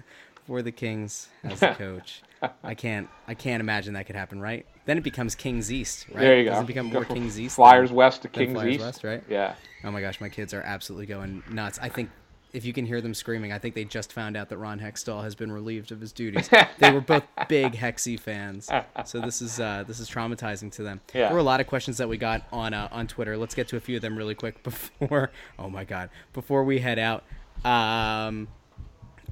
[0.45, 2.21] for the Kings as the coach.
[2.63, 4.65] I can't I can't imagine that could happen, right?
[4.85, 6.19] Then it becomes Kings East, right?
[6.19, 6.67] There you Doesn't go.
[6.67, 7.55] become go more Kings East.
[7.55, 8.83] Flyers West to Kings Flyers East.
[8.83, 9.23] West, right?
[9.29, 9.55] Yeah.
[9.85, 11.79] Oh my gosh, my kids are absolutely going nuts.
[11.81, 12.09] I think
[12.53, 15.23] if you can hear them screaming, I think they just found out that Ron Hextall
[15.23, 16.49] has been relieved of his duties.
[16.79, 18.69] they were both big Hexy fans,
[19.05, 21.01] so this is uh, this is traumatizing to them.
[21.13, 21.27] Yeah.
[21.27, 23.35] There were a lot of questions that we got on uh, on Twitter.
[23.37, 25.31] Let's get to a few of them really quick before.
[25.59, 26.09] Oh my God!
[26.33, 27.23] Before we head out.
[27.65, 28.47] Um,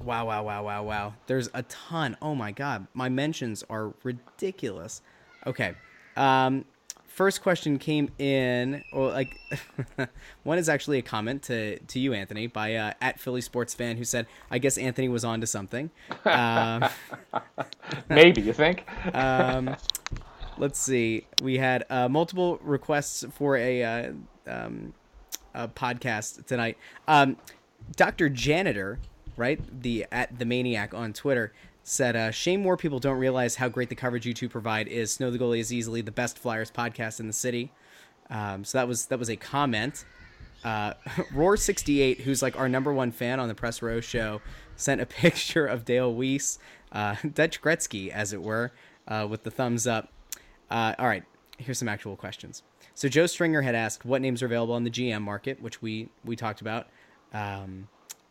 [0.04, 1.14] Wow, wow, wow, wow, wow.
[1.26, 2.16] There's a ton.
[2.20, 2.86] Oh my god.
[2.92, 5.00] My mentions are ridiculous.
[5.46, 5.74] Okay.
[6.16, 6.64] Um
[7.12, 9.38] first question came in or like
[10.44, 13.96] one is actually a comment to to you Anthony by uh, at Philly sports fan
[13.98, 15.90] who said I guess Anthony was on to something.
[16.24, 16.84] Um,
[18.08, 18.84] Maybe you think?
[19.14, 19.76] um,
[20.56, 21.26] let's see.
[21.42, 24.12] We had uh, multiple requests for a, uh,
[24.46, 24.94] um,
[25.54, 26.78] a podcast tonight.
[27.06, 27.36] Um,
[27.96, 28.30] Dr.
[28.30, 28.98] Janitor
[29.36, 29.60] right?
[29.82, 31.52] The at the maniac on Twitter
[31.84, 35.12] said, uh, "Shame more people don't realize how great the coverage you two provide is.
[35.12, 37.72] Snow the Goalie is easily the best Flyers podcast in the city."
[38.30, 40.04] Um, so that was that was a comment.
[40.64, 40.94] Uh,
[41.34, 44.40] Roar68, who's like our number one fan on the Press Row show,
[44.76, 46.58] sent a picture of Dale Weise,
[46.92, 48.72] uh, Dutch Gretzky, as it were,
[49.08, 50.10] uh, with the thumbs up.
[50.70, 51.24] Uh, all right,
[51.58, 52.62] here's some actual questions.
[52.94, 56.08] So Joe Stringer had asked what names are available on the GM market, which we
[56.24, 56.88] we talked about.
[57.32, 57.88] Um,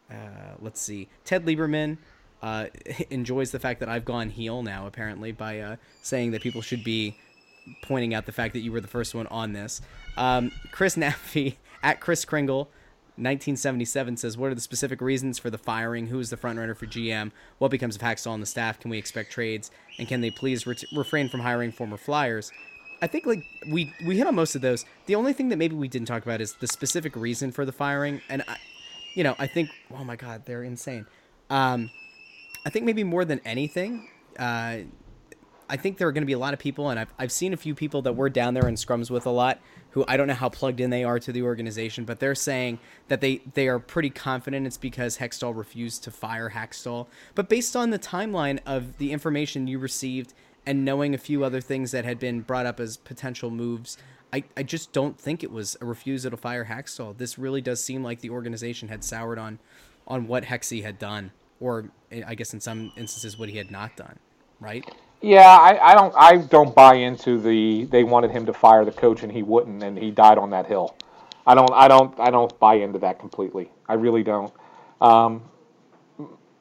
[0.10, 1.10] uh, let's see.
[1.24, 1.98] Ted Lieberman
[2.42, 2.68] uh,
[3.10, 6.84] enjoys the fact that I've gone heel now, apparently, by uh, saying that people should
[6.84, 7.18] be
[7.84, 9.82] pointing out the fact that you were the first one on this.
[10.18, 12.70] Um, Chris Naffy at Chris Kringle.
[13.18, 16.08] 1977 says, What are the specific reasons for the firing?
[16.08, 17.32] Who is the frontrunner for GM?
[17.60, 18.80] What becomes of Hakstol and the staff?
[18.80, 19.70] Can we expect trades?
[20.00, 22.52] And can they please re- refrain from hiring former Flyers?
[23.02, 24.86] I think like we we hit on most of those.
[25.08, 27.72] The only thing that maybe we didn't talk about is the specific reason for the
[27.72, 28.22] firing.
[28.30, 28.58] And I,
[29.14, 31.06] you know, I think, oh my God, they're insane.
[31.50, 31.90] Um,
[32.66, 34.78] I think maybe more than anything, uh,
[35.70, 37.54] I think there are going to be a lot of people, and I've, I've seen
[37.54, 39.60] a few people that we're down there in scrums with a lot
[39.92, 42.80] who I don't know how plugged in they are to the organization, but they're saying
[43.08, 47.08] that they, they are pretty confident it's because Hextall refused to fire Hakstol.
[47.36, 50.34] But based on the timeline of the information you received
[50.66, 53.98] and knowing a few other things that had been brought up as potential moves,
[54.34, 57.18] I, I just don't think it was a refusal to fire Hakstol.
[57.18, 59.60] This really does seem like the organization had soured on
[60.08, 61.32] on what Hexy had done,
[61.62, 64.20] or eh, I guess in some instances what he had not done,
[64.60, 64.84] right?
[65.22, 68.92] Yeah, I, I don't I don't buy into the they wanted him to fire the
[68.92, 70.98] coach and he wouldn't and he died on that hill.
[71.46, 73.70] I don't I don't I don't buy into that completely.
[73.88, 74.52] I really don't.
[75.00, 75.44] Um,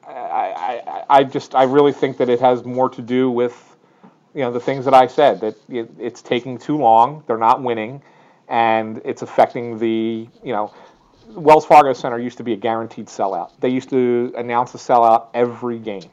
[0.07, 3.75] I, I I just I really think that it has more to do with
[4.35, 7.23] you know the things that I said that it, it's taking too long.
[7.25, 8.01] They're not winning,
[8.47, 10.71] and it's affecting the you know.
[11.27, 13.51] Wells Fargo Center used to be a guaranteed sellout.
[13.59, 16.09] They used to announce a sellout every game,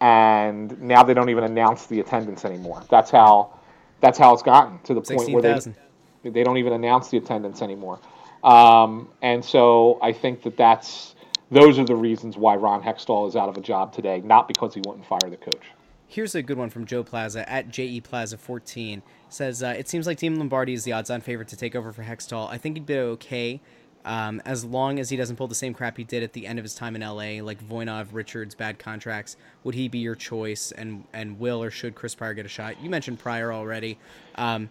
[0.00, 2.82] and now they don't even announce the attendance anymore.
[2.90, 3.58] That's how
[4.00, 7.62] that's how it's gotten to the point where they they don't even announce the attendance
[7.62, 8.00] anymore.
[8.44, 11.14] Um, and so I think that that's
[11.50, 14.74] those are the reasons why Ron Hextall is out of a job today, not because
[14.74, 15.64] he wouldn't fire the coach.
[16.08, 19.02] Here's a good one from Joe Plaza at JE Plaza 14.
[19.28, 22.04] Says uh, it seems like Dean Lombardi is the odds-on favorite to take over for
[22.04, 22.48] Hextall.
[22.48, 23.60] I think he'd be okay
[24.06, 26.60] um, as long as he doesn't pull the same crap he did at the end
[26.60, 29.36] of his time in LA, like Voynov, Richards, bad contracts.
[29.64, 30.70] Would he be your choice?
[30.72, 32.80] And and will or should Chris Pryor get a shot?
[32.80, 33.98] You mentioned Pryor already.
[34.36, 34.70] Um,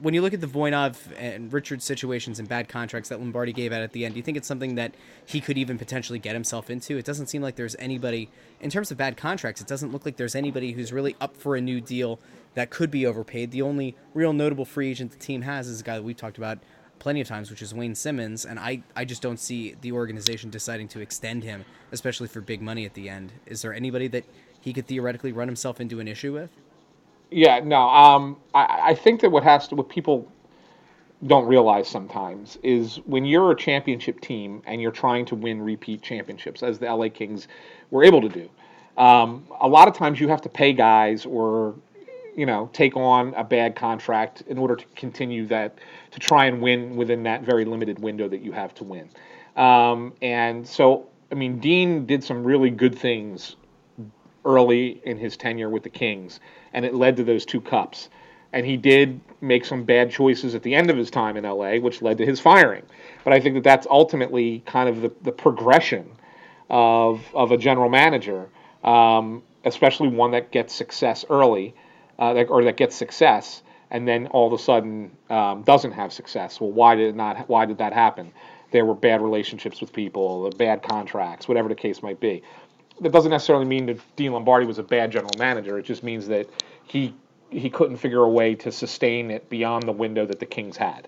[0.00, 3.72] when you look at the Voynov and Richards situations and bad contracts that Lombardi gave
[3.72, 4.94] out at the end, do you think it's something that
[5.24, 6.96] he could even potentially get himself into?
[6.96, 8.28] It doesn't seem like there's anybody,
[8.60, 11.54] in terms of bad contracts, it doesn't look like there's anybody who's really up for
[11.54, 12.18] a new deal
[12.54, 13.50] that could be overpaid.
[13.50, 16.38] The only real notable free agent the team has is a guy that we've talked
[16.38, 16.58] about
[17.04, 20.48] plenty of times, which is Wayne Simmonds, and I, I just don't see the organization
[20.48, 23.30] deciding to extend him, especially for big money at the end.
[23.44, 24.24] Is there anybody that
[24.58, 26.48] he could theoretically run himself into an issue with?
[27.30, 27.90] Yeah, no.
[27.90, 30.32] Um, I, I think that what has to, what people
[31.26, 36.00] don't realize sometimes is when you're a championship team and you're trying to win repeat
[36.00, 37.48] championships, as the LA Kings
[37.90, 38.48] were able to do.
[38.96, 41.74] Um, a lot of times you have to pay guys or
[42.36, 45.78] you know take on a bad contract in order to continue that
[46.10, 49.08] to try and win within that very limited window that you have to win.
[49.56, 53.56] Um, and so, I mean, Dean did some really good things
[54.44, 56.40] early in his tenure with the Kings,
[56.72, 58.08] and it led to those two cups.
[58.52, 61.76] And he did make some bad choices at the end of his time in LA,
[61.76, 62.84] which led to his firing.
[63.24, 66.08] But I think that that's ultimately kind of the, the progression
[66.70, 68.48] of, of a general manager,
[68.84, 71.74] um, especially one that gets success early,
[72.18, 76.12] uh, that, or that gets success and then all of a sudden um, doesn't have
[76.12, 76.60] success.
[76.60, 77.48] Well, why did it not?
[77.48, 78.32] Why did that happen?
[78.72, 82.42] There were bad relationships with people, bad contracts, whatever the case might be
[83.00, 85.78] that doesn't necessarily mean that Dean Lombardi was a bad general manager.
[85.78, 86.48] It just means that
[86.86, 87.14] he
[87.50, 91.06] he couldn't figure a way to sustain it beyond the window that the Kings had,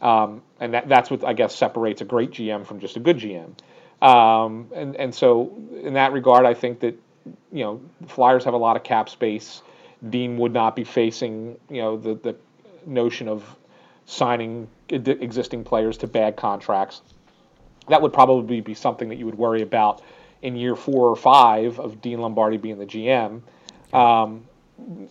[0.00, 3.18] um, and that, that's what I guess separates a great GM from just a good
[3.18, 3.54] GM.
[4.02, 6.98] Um, and and so in that regard, I think that
[7.52, 9.62] you know the Flyers have a lot of cap space.
[10.08, 12.36] Dean would not be facing you know the the
[12.86, 13.44] notion of
[14.06, 17.02] signing existing players to bad contracts.
[17.88, 20.02] That would probably be something that you would worry about
[20.42, 23.42] in year four or five of Dean Lombardi being the GM,
[23.92, 24.46] um,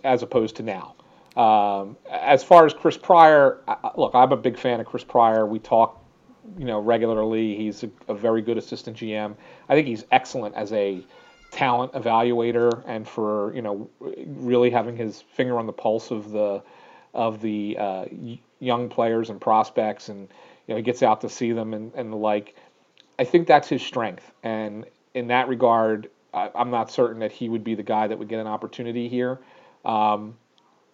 [0.04, 0.96] as opposed to now.
[1.38, 3.60] Um, as far as Chris Pryor,
[3.96, 5.46] look, I'm a big fan of Chris Pryor.
[5.46, 6.04] We talk,
[6.58, 7.56] you know, regularly.
[7.56, 9.36] He's a, a very good assistant GM.
[9.70, 11.02] I think he's excellent as a
[11.52, 13.89] talent evaluator and for you know
[14.26, 16.62] really having his finger on the pulse of the
[17.14, 18.06] of the uh,
[18.60, 20.22] young players and prospects and
[20.68, 22.56] you know he gets out to see them and, and the like
[23.18, 27.50] I think that's his strength and in that regard, I, am not certain that he
[27.50, 29.39] would be the guy that would get an opportunity here.
[29.86, 30.36] Um,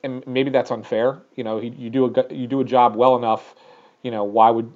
[0.03, 1.22] and maybe that's unfair.
[1.36, 3.56] You know, he, you do a you do a job well enough.
[4.03, 4.72] You know, why would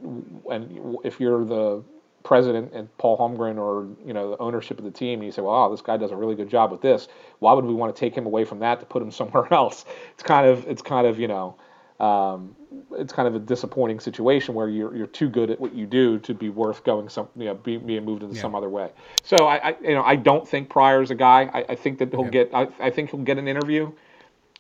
[0.49, 1.83] and if you're the
[2.23, 5.41] president and Paul Holmgren or you know the ownership of the team, and you say,
[5.41, 7.07] "Well, oh, this guy does a really good job with this,"
[7.39, 9.85] why would we want to take him away from that to put him somewhere else?
[10.13, 11.55] It's kind of it's kind of you know
[11.99, 12.55] um,
[12.91, 16.19] it's kind of a disappointing situation where you're you're too good at what you do
[16.19, 18.41] to be worth going some you know be, being moved into yeah.
[18.41, 18.91] some other way.
[19.23, 21.49] So I, I, you know I don't think Pryor's a guy.
[21.53, 22.29] I, I think that he'll okay.
[22.29, 23.91] get I, I think he'll get an interview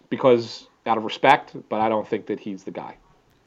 [0.09, 2.97] because out of respect, but I don't think that he's the guy.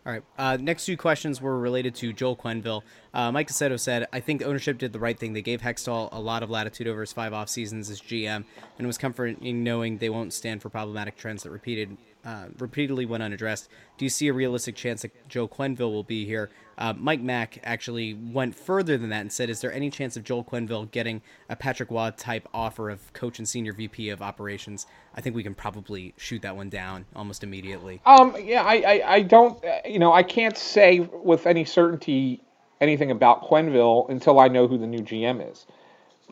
[0.04, 0.22] All right.
[0.36, 2.82] Uh, next two questions were related to Joel Quenneville.
[3.14, 5.32] Uh, Mike Cassetto said, I think ownership did the right thing.
[5.32, 8.44] They gave Hextall a lot of latitude over his five off seasons as GM, and
[8.80, 13.22] it was comforting knowing they won't stand for problematic trends that repeated uh, repeatedly went
[13.22, 13.68] unaddressed.
[13.98, 16.50] Do you see a realistic chance that Joe Quenneville will be here?
[16.78, 20.24] Uh, Mike Mack actually went further than that and said, "Is there any chance of
[20.24, 24.86] Joel Quenneville getting a Patrick Roy type offer of coach and senior VP of operations?"
[25.14, 28.00] I think we can probably shoot that one down almost immediately.
[28.06, 32.42] Um, yeah, I, I, I don't, you know, I can't say with any certainty
[32.80, 35.66] anything about Quenneville until I know who the new GM is.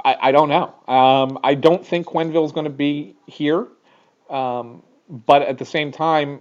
[0.04, 0.74] I, I don't know.
[0.92, 3.68] Um, I don't think Quenneville is going to be here.
[4.28, 6.40] Um, but at the same time,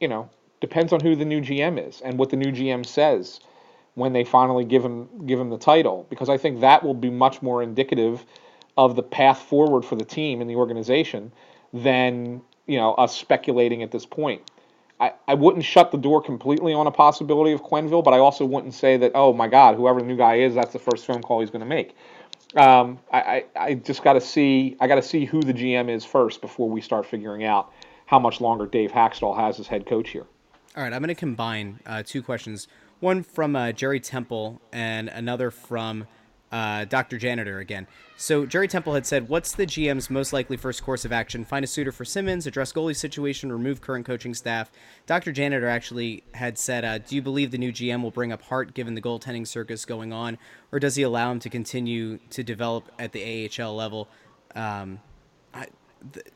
[0.00, 0.30] you know,
[0.60, 3.40] depends on who the new GM is and what the new GM says
[3.94, 7.10] when they finally give him give him the title because I think that will be
[7.10, 8.24] much more indicative
[8.76, 11.32] of the path forward for the team and the organization
[11.72, 14.50] than you know us speculating at this point.
[15.00, 18.44] I, I wouldn't shut the door completely on a possibility of Quenneville, but I also
[18.44, 21.22] wouldn't say that oh my God, whoever the new guy is, that's the first phone
[21.22, 21.94] call he's going to make.
[22.56, 25.90] Um, I, I, I just got to see I got to see who the GM
[25.90, 27.72] is first before we start figuring out
[28.08, 30.24] how much longer Dave Hakstol has as head coach here.
[30.74, 32.66] All right, I'm going to combine uh, two questions.
[33.00, 36.06] One from uh, Jerry Temple and another from
[36.50, 37.18] uh, Dr.
[37.18, 37.86] Janitor again.
[38.16, 41.44] So Jerry Temple had said, "What's the GM's most likely first course of action?
[41.44, 44.70] Find a suitor for Simmonds, address goalie situation, remove current coaching staff."
[45.04, 45.30] Dr.
[45.30, 48.72] Janitor actually had said, uh, "Do you believe the new GM will bring up Hart
[48.72, 50.38] given the goaltending circus going on,
[50.72, 54.08] or does he allow him to continue to develop at the AHL level?"
[54.54, 55.00] Um,
[55.52, 55.66] I,
[56.14, 56.26] th-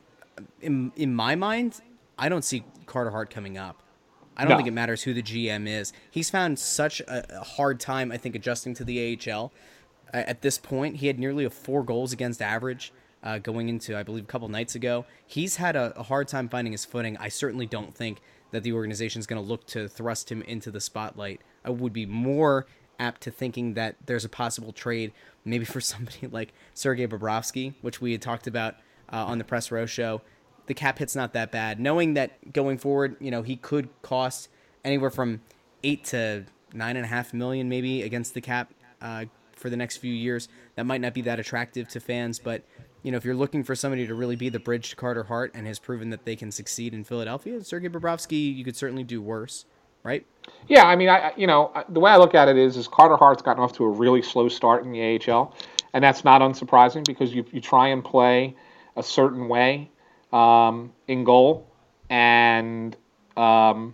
[0.61, 1.81] in in my mind,
[2.17, 3.83] I don't see Carter Hart coming up.
[4.35, 4.57] I don't no.
[4.57, 5.93] think it matters who the GM is.
[6.09, 9.51] He's found such a, a hard time, I think, adjusting to the AHL.
[10.13, 12.91] Uh, at this point, he had nearly a four goals against average
[13.23, 15.05] uh, going into, I believe, a couple nights ago.
[15.25, 17.15] He's had a, a hard time finding his footing.
[17.17, 18.21] I certainly don't think
[18.51, 21.41] that the organization is going to look to thrust him into the spotlight.
[21.63, 22.65] I would be more
[22.99, 25.11] apt to thinking that there's a possible trade,
[25.45, 28.75] maybe for somebody like Sergei Bobrovsky, which we had talked about
[29.13, 30.21] uh, on the press row show.
[30.65, 31.79] The cap hit's not that bad.
[31.79, 34.49] Knowing that going forward, you know, he could cost
[34.83, 35.41] anywhere from
[35.83, 39.97] eight to nine and a half million, maybe against the cap uh, for the next
[39.97, 40.49] few years.
[40.75, 42.63] That might not be that attractive to fans, but
[43.03, 45.51] you know, if you're looking for somebody to really be the bridge to Carter Hart
[45.53, 49.21] and has proven that they can succeed in Philadelphia, Sergei Bobrovsky, you could certainly do
[49.21, 49.65] worse,
[50.03, 50.25] right?
[50.69, 53.17] Yeah, I mean, I you know the way I look at it is, is Carter
[53.17, 55.53] Hart's gotten off to a really slow start in the AHL,
[55.93, 58.55] and that's not unsurprising because you you try and play
[58.95, 59.89] a certain way
[60.31, 61.67] um, in goal,
[62.09, 62.95] and
[63.37, 63.93] um,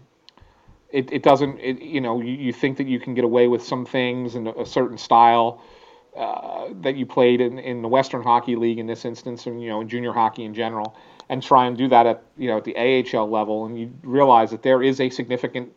[0.92, 1.60] it, it doesn't.
[1.60, 4.48] It, you know, you, you think that you can get away with some things and
[4.48, 5.62] a, certain style
[6.18, 9.70] uh, that you played in, in the Western Hockey League in this instance, and you
[9.70, 10.96] know, in junior hockey in general,
[11.30, 14.52] and try and do that at you know at the AHL level, and you realize
[14.52, 15.72] that there is a significant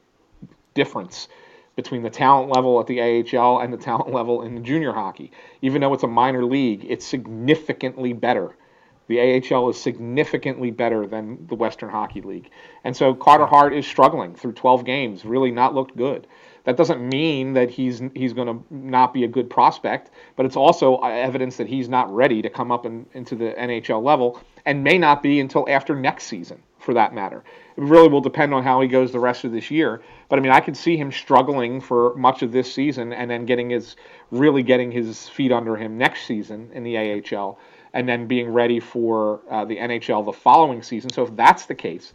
[0.75, 1.29] difference
[1.77, 5.31] between the talent level at the AHL and the talent level in the junior hockey.
[5.62, 8.55] Even though it's a minor league, it's significantly better.
[9.09, 12.50] The AHL is significantly better than the Western Hockey League.
[12.84, 16.26] And so Carter Hart is struggling through 12 games, really not looked good.
[16.64, 20.57] That doesn't mean that he's he's going to not be a good prospect, but it's
[20.57, 24.40] also uh, evidence that he's not ready to come up in, into the NHL level
[24.64, 27.42] and may not be until after next season, for that matter.
[27.76, 30.03] It really will depend on how he goes the rest of this year.
[30.28, 33.44] But I mean, I could see him struggling for much of this season and then
[33.44, 33.96] getting his
[34.30, 37.59] really getting his feet under him next season in the AHL
[37.95, 41.12] and then being ready for uh, the NHL the following season.
[41.12, 42.12] So if that's the case,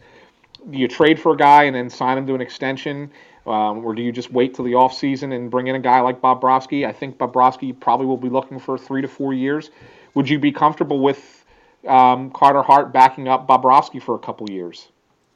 [0.70, 3.10] do you trade for a guy and then sign him to an extension?
[3.46, 6.20] Um, or do you just wait till the offseason and bring in a guy like
[6.20, 6.86] Bobrovsky?
[6.86, 9.70] I think Bobrovsky probably will be looking for three to four years.
[10.14, 11.44] Would you be comfortable with
[11.86, 14.88] um, Carter Hart backing up Bobrovsky for a couple years?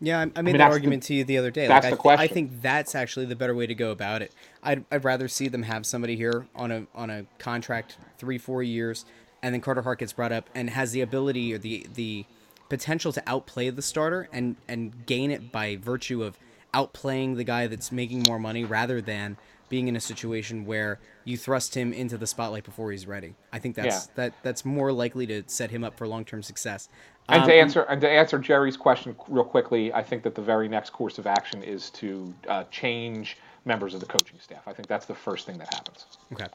[0.02, 1.68] Yeah, I, I made I mean, that argument the, to you the other day.
[1.68, 2.20] That's like, the question.
[2.20, 4.34] I think that's actually the better way to go about it.
[4.62, 8.64] I'd, I'd rather see them have somebody here on a on a contract three four
[8.64, 9.04] years,
[9.42, 12.24] and then Carter Hart gets brought up and has the ability or the the
[12.68, 16.38] potential to outplay the starter and and gain it by virtue of
[16.72, 19.36] outplaying the guy that's making more money rather than
[19.68, 23.34] being in a situation where you thrust him into the spotlight before he's ready.
[23.52, 24.12] I think that's yeah.
[24.16, 26.88] that that's more likely to set him up for long term success.
[27.28, 30.42] And um, to answer and to answer Jerry's question real quickly, I think that the
[30.42, 34.62] very next course of action is to uh, change members of the coaching staff.
[34.66, 36.06] I think that's the first thing that happens.
[36.32, 36.48] Okay.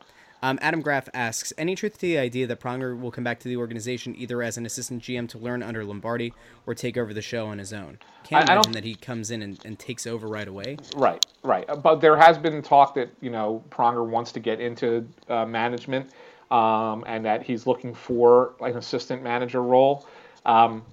[0.43, 3.47] Um, Adam Graff asks, any truth to the idea that Pronger will come back to
[3.47, 6.33] the organization either as an assistant GM to learn under Lombardi
[6.67, 7.97] or take over the show on his own?
[8.23, 10.77] Can't I, imagine I that he comes in and, and takes over right away.
[10.95, 11.65] Right, right.
[11.81, 16.11] But there has been talk that you know Pronger wants to get into uh, management
[16.51, 20.07] um, and that he's looking for like an assistant manager role.
[20.45, 20.83] Um,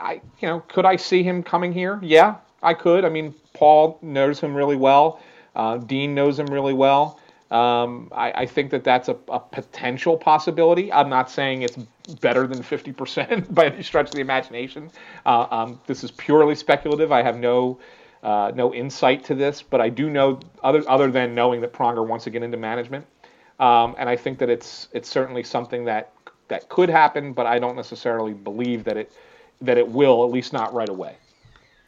[0.00, 1.98] I, you know, could I see him coming here?
[2.02, 3.04] Yeah, I could.
[3.04, 5.20] I mean, Paul knows him really well.
[5.54, 7.20] Uh, Dean knows him really well.
[7.50, 10.90] Um, I, I, think that that's a, a, potential possibility.
[10.90, 11.76] I'm not saying it's
[12.20, 14.90] better than 50% by any stretch of the imagination.
[15.26, 17.12] Uh, um, this is purely speculative.
[17.12, 17.78] I have no
[18.22, 22.06] uh, no insight to this, but I do know other other than knowing that Pronger
[22.06, 23.06] wants to get into management,
[23.60, 26.12] um, and I think that it's it's certainly something that
[26.48, 29.12] that could happen, but I don't necessarily believe that it
[29.60, 31.16] that it will, at least not right away.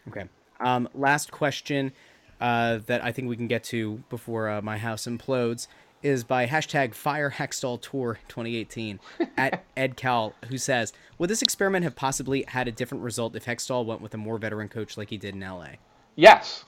[0.09, 0.25] Okay.
[0.61, 1.93] Um, last question
[2.41, 5.67] uh, that I think we can get to before uh, my house implodes
[6.03, 9.01] is by hashtag Fire Hextall Tour 2018
[9.37, 13.45] at Ed Cal, who says, "Would this experiment have possibly had a different result if
[13.45, 15.71] Hextall went with a more veteran coach like he did in LA?"
[16.15, 16.65] Yes,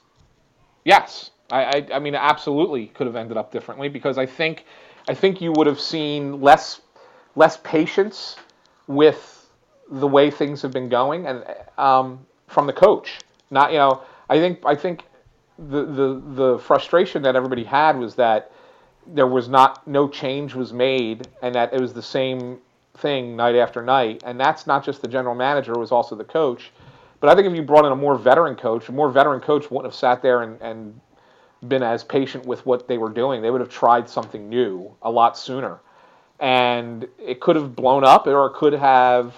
[0.84, 1.30] yes.
[1.50, 4.64] I, I, I mean, absolutely could have ended up differently because I think,
[5.08, 6.82] I think you would have seen less,
[7.36, 8.36] less patience
[8.86, 9.48] with
[9.90, 11.44] the way things have been going and
[11.78, 13.18] um, from the coach.
[13.50, 15.04] Not, you know, I think, I think
[15.59, 18.52] the, the the frustration that everybody had was that
[19.06, 22.59] there was not no change was made and that it was the same
[22.94, 24.22] thing night after night.
[24.24, 26.70] And that's not just the general manager it was also the coach.
[27.20, 29.70] But i think if you brought in a more veteran coach a more veteran coach
[29.70, 31.00] wouldn't have sat there and, and
[31.66, 33.42] been as patient with what they were doing.
[33.42, 35.80] They would have tried something new a lot sooner.
[36.38, 39.34] And it could have blown up or it could have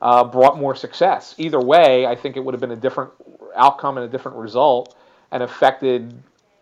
[0.00, 1.34] uh, brought more success.
[1.36, 3.10] Either way i think it would have been a different
[3.54, 4.96] outcome and a different result
[5.30, 6.14] and affected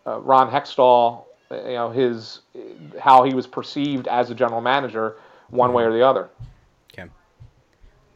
[0.07, 2.41] uh, Ron Hextall, you know, his
[3.01, 5.17] how he was perceived as a general manager,
[5.51, 6.29] one way or the other.
[6.93, 7.09] Okay.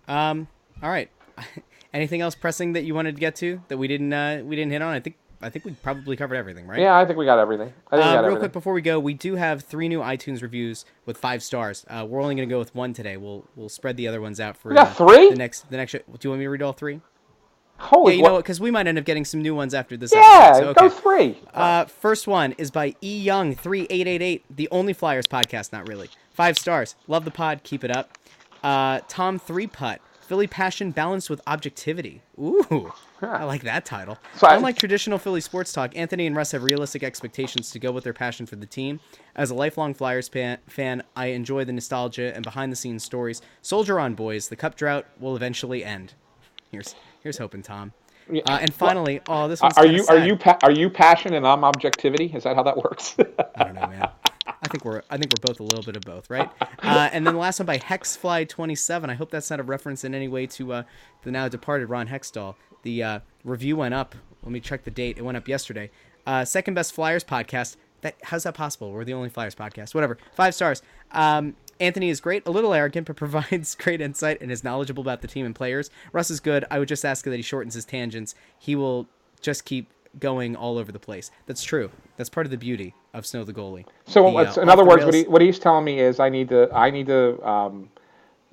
[0.09, 0.49] Um.
[0.83, 1.11] All right.
[1.93, 4.73] Anything else pressing that you wanted to get to that we didn't uh, we didn't
[4.73, 4.95] hit on?
[4.95, 6.79] I think I think we probably covered everything, right?
[6.79, 7.73] Yeah, I think we got everything.
[7.91, 8.39] I think uh, got real everything.
[8.41, 11.87] quick before we go, we do have three new iTunes reviews with five stars.
[11.89, 13.17] Uh, we're only going to go with one today.
[13.17, 15.31] We'll we'll spread the other ones out for we got uh, three.
[15.31, 15.93] The next the next.
[15.93, 15.99] Show.
[15.99, 17.01] Do you want me to read all three?
[17.81, 18.45] Holy yeah, you what- know what?
[18.45, 20.75] Because we might end up getting some new ones after this Yeah, episode.
[20.75, 21.39] so go three.
[21.55, 25.73] Uh, first one is by E Young three eight eight eight, the only Flyers podcast.
[25.73, 26.11] Not really.
[26.33, 26.95] Five stars.
[27.09, 27.63] Love the pod.
[27.65, 28.17] Keep it up.
[28.63, 30.01] Uh, Tom three putt.
[30.21, 32.23] Philly passion balanced with objectivity.
[32.39, 34.17] Ooh, I like that title.
[34.37, 37.91] So I- Unlike traditional Philly sports talk, Anthony and Russ have realistic expectations to go
[37.91, 39.01] with their passion for the team.
[39.35, 43.43] As a lifelong Flyers fan, fan I enjoy the nostalgia and behind the scenes stories.
[43.61, 44.49] Soldier on, boys.
[44.49, 46.15] The cup drought will eventually end.
[46.71, 47.93] Here's here's hoping, Tom.
[48.29, 51.47] Uh, and finally, oh, this one's are you are you pa- are you passion and
[51.47, 52.27] I'm objectivity?
[52.27, 53.17] Is that how that works?
[53.57, 54.09] I don't know, man.
[54.47, 56.49] I think we're I think we're both a little bit of both, right?
[56.83, 59.11] Uh, and then the last one by Hexfly27.
[59.11, 60.83] I hope that's not a reference in any way to uh,
[61.23, 62.55] the now departed Ron Hextall.
[62.83, 64.15] The uh, review went up.
[64.43, 65.19] Let me check the date.
[65.19, 65.91] It went up yesterday.
[66.27, 67.77] Uh, second best Flyers podcast.
[68.03, 68.93] That how's that possible?
[68.93, 69.95] We're the only Flyers podcast.
[69.95, 70.19] Whatever.
[70.35, 70.83] Five stars.
[71.13, 75.23] Um, Anthony is great, a little arrogant, but provides great insight and is knowledgeable about
[75.23, 75.91] the team and players.
[76.13, 76.65] Russ is good.
[76.71, 78.35] I would just ask that he shortens his tangents.
[78.59, 79.09] He will
[79.41, 81.31] just keep going all over the place.
[81.47, 81.91] That's true.
[82.17, 83.87] That's part of the beauty of Snow the goalie.
[84.07, 86.29] So, The, uh, in other the words, what, he, what he's telling me is, I
[86.29, 87.89] need to, I need to, um,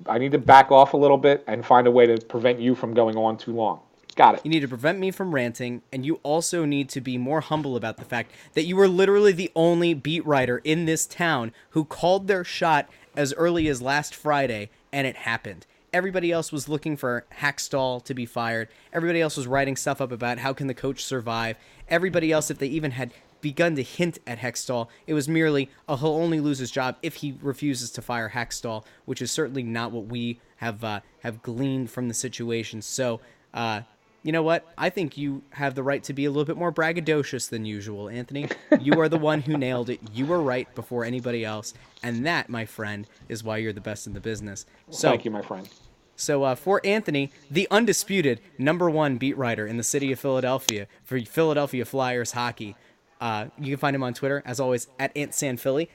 [0.06, 2.74] I need to back off a little bit and find a way to prevent you
[2.74, 3.80] from going on too long.
[4.14, 4.40] Got it.
[4.42, 7.76] You need to prevent me from ranting, and you also need to be more humble
[7.76, 11.84] about the fact that you were literally the only beat writer in this town who
[11.84, 15.66] called their shot as early as last Friday, and it happened.
[15.92, 18.68] Everybody else was looking for Hakstol to be fired.
[18.92, 21.56] Everybody else was writing stuff up about how can the coach survive.
[21.88, 25.96] Everybody else, if they even had begun to hint at Hextall, it was merely, oh,
[25.96, 29.92] he'll only lose his job if he refuses to fire Hakstol, which is certainly not
[29.92, 32.82] what we have uh, have gleaned from the situation.
[32.82, 33.20] So,
[33.54, 33.82] uh,
[34.22, 34.66] you know what?
[34.76, 38.08] I think you have the right to be a little bit more braggadocious than usual,
[38.08, 38.48] Anthony.
[38.80, 40.00] You are the one who nailed it.
[40.12, 44.06] You were right before anybody else, and that, my friend, is why you're the best
[44.06, 44.66] in the business.
[44.90, 45.68] So, Thank you, my friend.
[46.16, 50.86] so uh, for Anthony, the undisputed number one beat writer in the city of Philadelphia
[51.04, 52.76] for Philadelphia Flyers hockey,
[53.20, 55.88] uh, you can find him on Twitter as always at AntSanPhilly,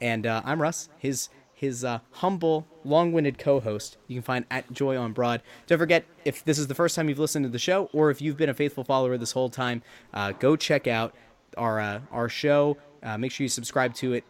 [0.00, 1.28] and uh, I'm Russ, his
[1.62, 3.96] his uh, humble, long-winded co-host.
[4.08, 5.42] You can find at Joy on Broad.
[5.68, 8.20] Don't forget if this is the first time you've listened to the show, or if
[8.20, 9.80] you've been a faithful follower this whole time,
[10.12, 11.14] uh, go check out
[11.56, 12.76] our uh, our show.
[13.00, 14.24] Uh, make sure you subscribe to it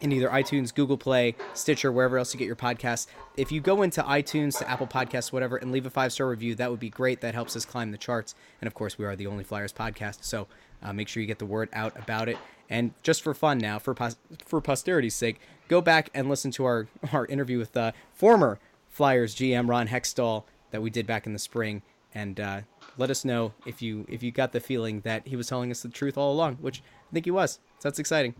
[0.00, 3.06] in either iTunes, Google Play, Stitcher, wherever else you get your podcasts.
[3.36, 6.54] If you go into iTunes, to Apple Podcasts, whatever, and leave a five star review,
[6.54, 7.20] that would be great.
[7.20, 8.34] That helps us climb the charts.
[8.62, 10.48] And of course, we are the only Flyers podcast, so
[10.82, 12.38] uh, make sure you get the word out about it.
[12.72, 14.16] And just for fun now, for pos-
[14.46, 18.58] for posterity's sake, go back and listen to our our interview with uh, former
[18.88, 21.82] Flyers GM Ron Hextall that we did back in the spring,
[22.14, 22.60] and uh,
[22.96, 25.82] let us know if you if you got the feeling that he was telling us
[25.82, 27.60] the truth all along, which I think he was.
[27.78, 28.34] So that's exciting.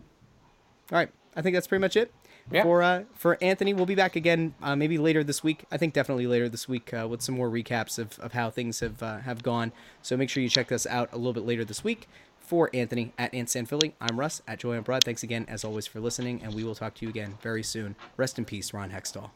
[0.91, 2.11] All right, I think that's pretty much it.
[2.51, 2.63] Yeah.
[2.63, 5.63] For uh, for Anthony, we'll be back again uh, maybe later this week.
[5.71, 8.79] I think definitely later this week uh, with some more recaps of, of how things
[8.79, 9.71] have uh, have gone.
[10.01, 12.07] So make sure you check us out a little bit later this week.
[12.53, 15.03] For Anthony at Ant San Philly, I'm Russ at Joy on Broad.
[15.03, 17.95] Thanks again as always for listening, and we will talk to you again very soon.
[18.15, 19.31] Rest in peace, Ron Hextall.